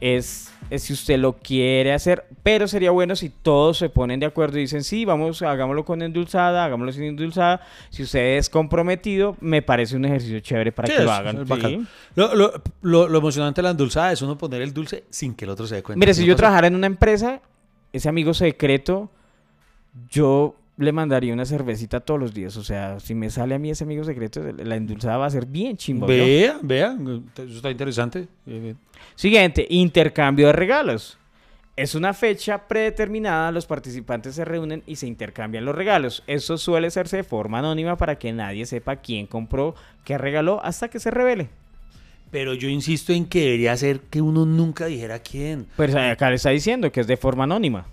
[0.00, 4.26] es, es si usted lo quiere hacer, pero sería bueno si todos se ponen de
[4.26, 7.60] acuerdo y dicen, sí, vamos, hagámoslo con endulzada, hagámoslo sin endulzada.
[7.90, 11.46] Si usted es comprometido, me parece un ejercicio chévere para Sí, que lo hagan.
[11.46, 11.86] sí.
[12.14, 12.52] Lo, lo-
[12.82, 15.66] lo- lo emocionante de la endulzada es uno poner el dulce sin que el otro
[15.66, 15.98] se dé cuenta.
[15.98, 16.38] Mire, si ¿No yo pasa?
[16.42, 17.40] trabajara en una empresa,
[17.92, 19.10] ese amigo secreto,
[20.10, 22.56] yo le mandaría una cervecita todos los días.
[22.56, 25.46] O sea, si me sale a mí ese amigo secreto, la endulzada va a ser
[25.46, 26.06] bien chimbo.
[26.06, 26.12] ¿no?
[26.12, 26.96] Vea, vea,
[27.36, 28.26] eso está interesante.
[28.46, 28.74] Eh,
[29.14, 31.18] Siguiente, intercambio de regalos.
[31.76, 36.22] Es una fecha predeterminada, los participantes se reúnen y se intercambian los regalos.
[36.26, 39.74] Eso suele hacerse de forma anónima para que nadie sepa quién compró,
[40.04, 41.48] qué regaló, hasta que se revele.
[42.30, 45.66] Pero yo insisto en que debería ser que uno nunca dijera quién.
[45.76, 47.86] Pues acá le está diciendo que es de forma anónima.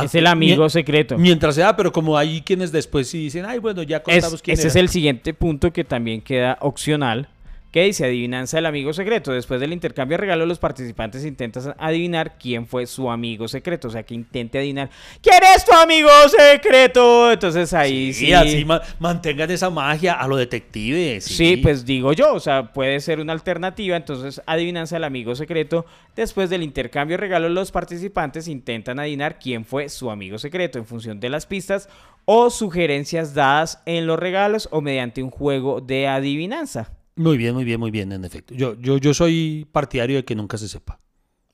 [0.00, 1.16] Ah, es el amigo secreto.
[1.18, 4.58] Mientras sea, pero como hay quienes después sí dicen, ay, bueno, ya Es, contamos quién
[4.58, 4.82] ese es era".
[4.82, 7.28] el siguiente punto que también queda opcional.
[7.74, 9.32] Que dice adivinanza del amigo secreto?
[9.32, 13.88] Después del intercambio de regalos, los participantes intentan adivinar quién fue su amigo secreto.
[13.88, 17.32] O sea, que intente adivinar quién es tu amigo secreto.
[17.32, 18.26] Entonces ahí sí.
[18.26, 21.20] Sí, así ma- mantengan esa magia a lo detective.
[21.20, 23.96] Sí, Sí, pues digo yo, o sea, puede ser una alternativa.
[23.96, 25.84] Entonces, adivinanza del amigo secreto.
[26.14, 30.86] Después del intercambio de regalos, los participantes intentan adivinar quién fue su amigo secreto en
[30.86, 31.88] función de las pistas
[32.24, 36.92] o sugerencias dadas en los regalos o mediante un juego de adivinanza.
[37.16, 38.54] Muy bien, muy bien, muy bien, en efecto.
[38.54, 40.98] Yo, yo, yo soy partidario de que nunca se sepa.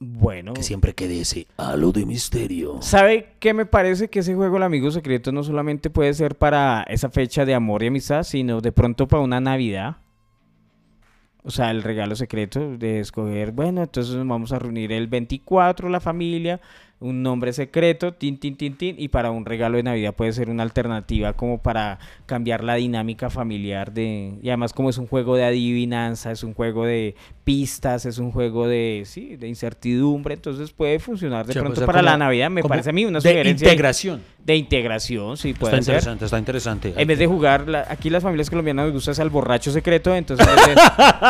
[0.02, 2.80] Bueno, Que siempre quede ese halo de misterio.
[2.80, 6.84] ¿sabe qué me parece que ese juego, el amigo secreto, no solamente puede ser para
[6.84, 9.98] esa fecha de amor y amistad, sino de pronto para una Navidad?
[11.42, 15.90] O sea, el regalo secreto de escoger, bueno, entonces nos vamos a reunir el 24,
[15.90, 16.62] la familia,
[17.00, 20.50] un nombre secreto, tin, tin, tin, tin, y para un regalo de Navidad puede ser
[20.50, 25.34] una alternativa como para cambiar la dinámica familiar de, y además como es un juego
[25.36, 30.72] de adivinanza, es un juego de pistas, es un juego de, sí, de incertidumbre, entonces
[30.72, 33.30] puede funcionar de O sea, pronto para la Navidad, me parece a mí una de
[33.30, 33.66] sugerencia.
[33.66, 34.22] integración.
[34.44, 35.80] De integración, sí, Está puede ser.
[35.94, 36.94] interesante, está interesante.
[36.96, 40.14] En vez de jugar, la- aquí las familias colombianas nos gusta es al borracho secreto,
[40.14, 40.46] entonces,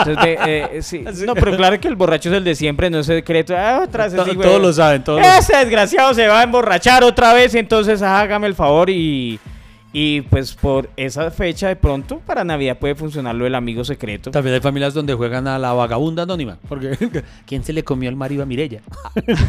[0.07, 1.05] de- de, eh, sí.
[1.27, 3.55] no, pero claro que el borracho es el de siempre, no es secreto.
[3.57, 7.55] Ah, otra vez todos lo saben, todos Ese desgraciado se va a emborrachar otra vez,
[7.57, 9.41] entonces ah, hágame el favor y
[9.93, 14.31] y pues por esa fecha de pronto para Navidad puede funcionar lo del amigo secreto.
[14.31, 16.59] También hay familias donde juegan a la vagabunda anónima.
[16.69, 16.97] Porque
[17.47, 18.81] ¿quién se le comió el marido a Mirella?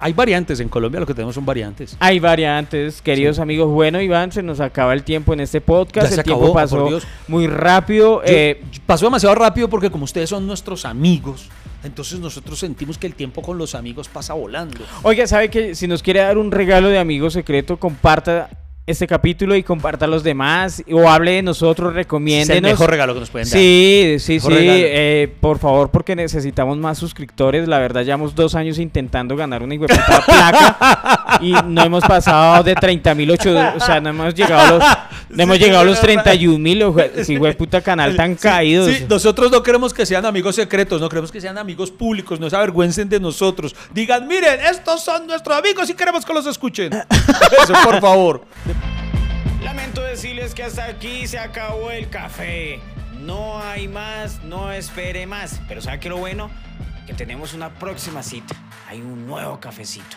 [0.00, 1.96] Hay variantes en Colombia, lo que tenemos son variantes.
[2.00, 3.68] Hay variantes, queridos amigos.
[3.70, 6.10] Bueno, Iván, se nos acaba el tiempo en este podcast.
[6.10, 7.06] Ya el tiempo acabó, pasó Dios.
[7.28, 8.22] muy rápido.
[8.22, 11.48] Yo- eh, pasó demasiado rápido porque como ustedes son nuestros amigos,
[11.84, 14.78] entonces nosotros sentimos que el tiempo con los amigos pasa volando.
[15.02, 18.48] Oiga, ¿sabe que si nos quiere dar un regalo de amigo secreto, comparta
[18.84, 20.82] este capítulo y comparta a los demás?
[20.92, 22.70] O hable de nosotros, Es el recomiéndenos.
[22.72, 23.58] mejor regalo que nos pueden dar.
[23.58, 24.48] Sí, sí, sí.
[24.50, 27.68] Eh, por favor, porque necesitamos más suscriptores.
[27.68, 29.74] La verdad, llevamos dos años intentando ganar una
[30.26, 34.84] placa y no hemos pasado de 30 mil, o sea, no hemos llegado a los,
[35.32, 36.84] no hemos llegado a los sí, 31 mil,
[37.58, 38.86] puta canal tan caído.
[38.86, 42.50] Sí, nosotros no queremos que sean amigos secretos, no queremos que sean amigos públicos, no
[42.50, 43.74] se avergüencen de nosotros.
[43.92, 46.92] Digan, miren, estos son nuestros amigos y queremos que los escuchen.
[47.62, 48.44] Eso, por favor.
[49.62, 52.80] Lamento decirles que hasta aquí se acabó el café.
[53.20, 55.60] No hay más, no espere más.
[55.68, 56.50] Pero ¿sabe qué lo bueno?
[57.06, 58.54] Que tenemos una próxima cita.
[58.88, 60.16] Hay un nuevo cafecito.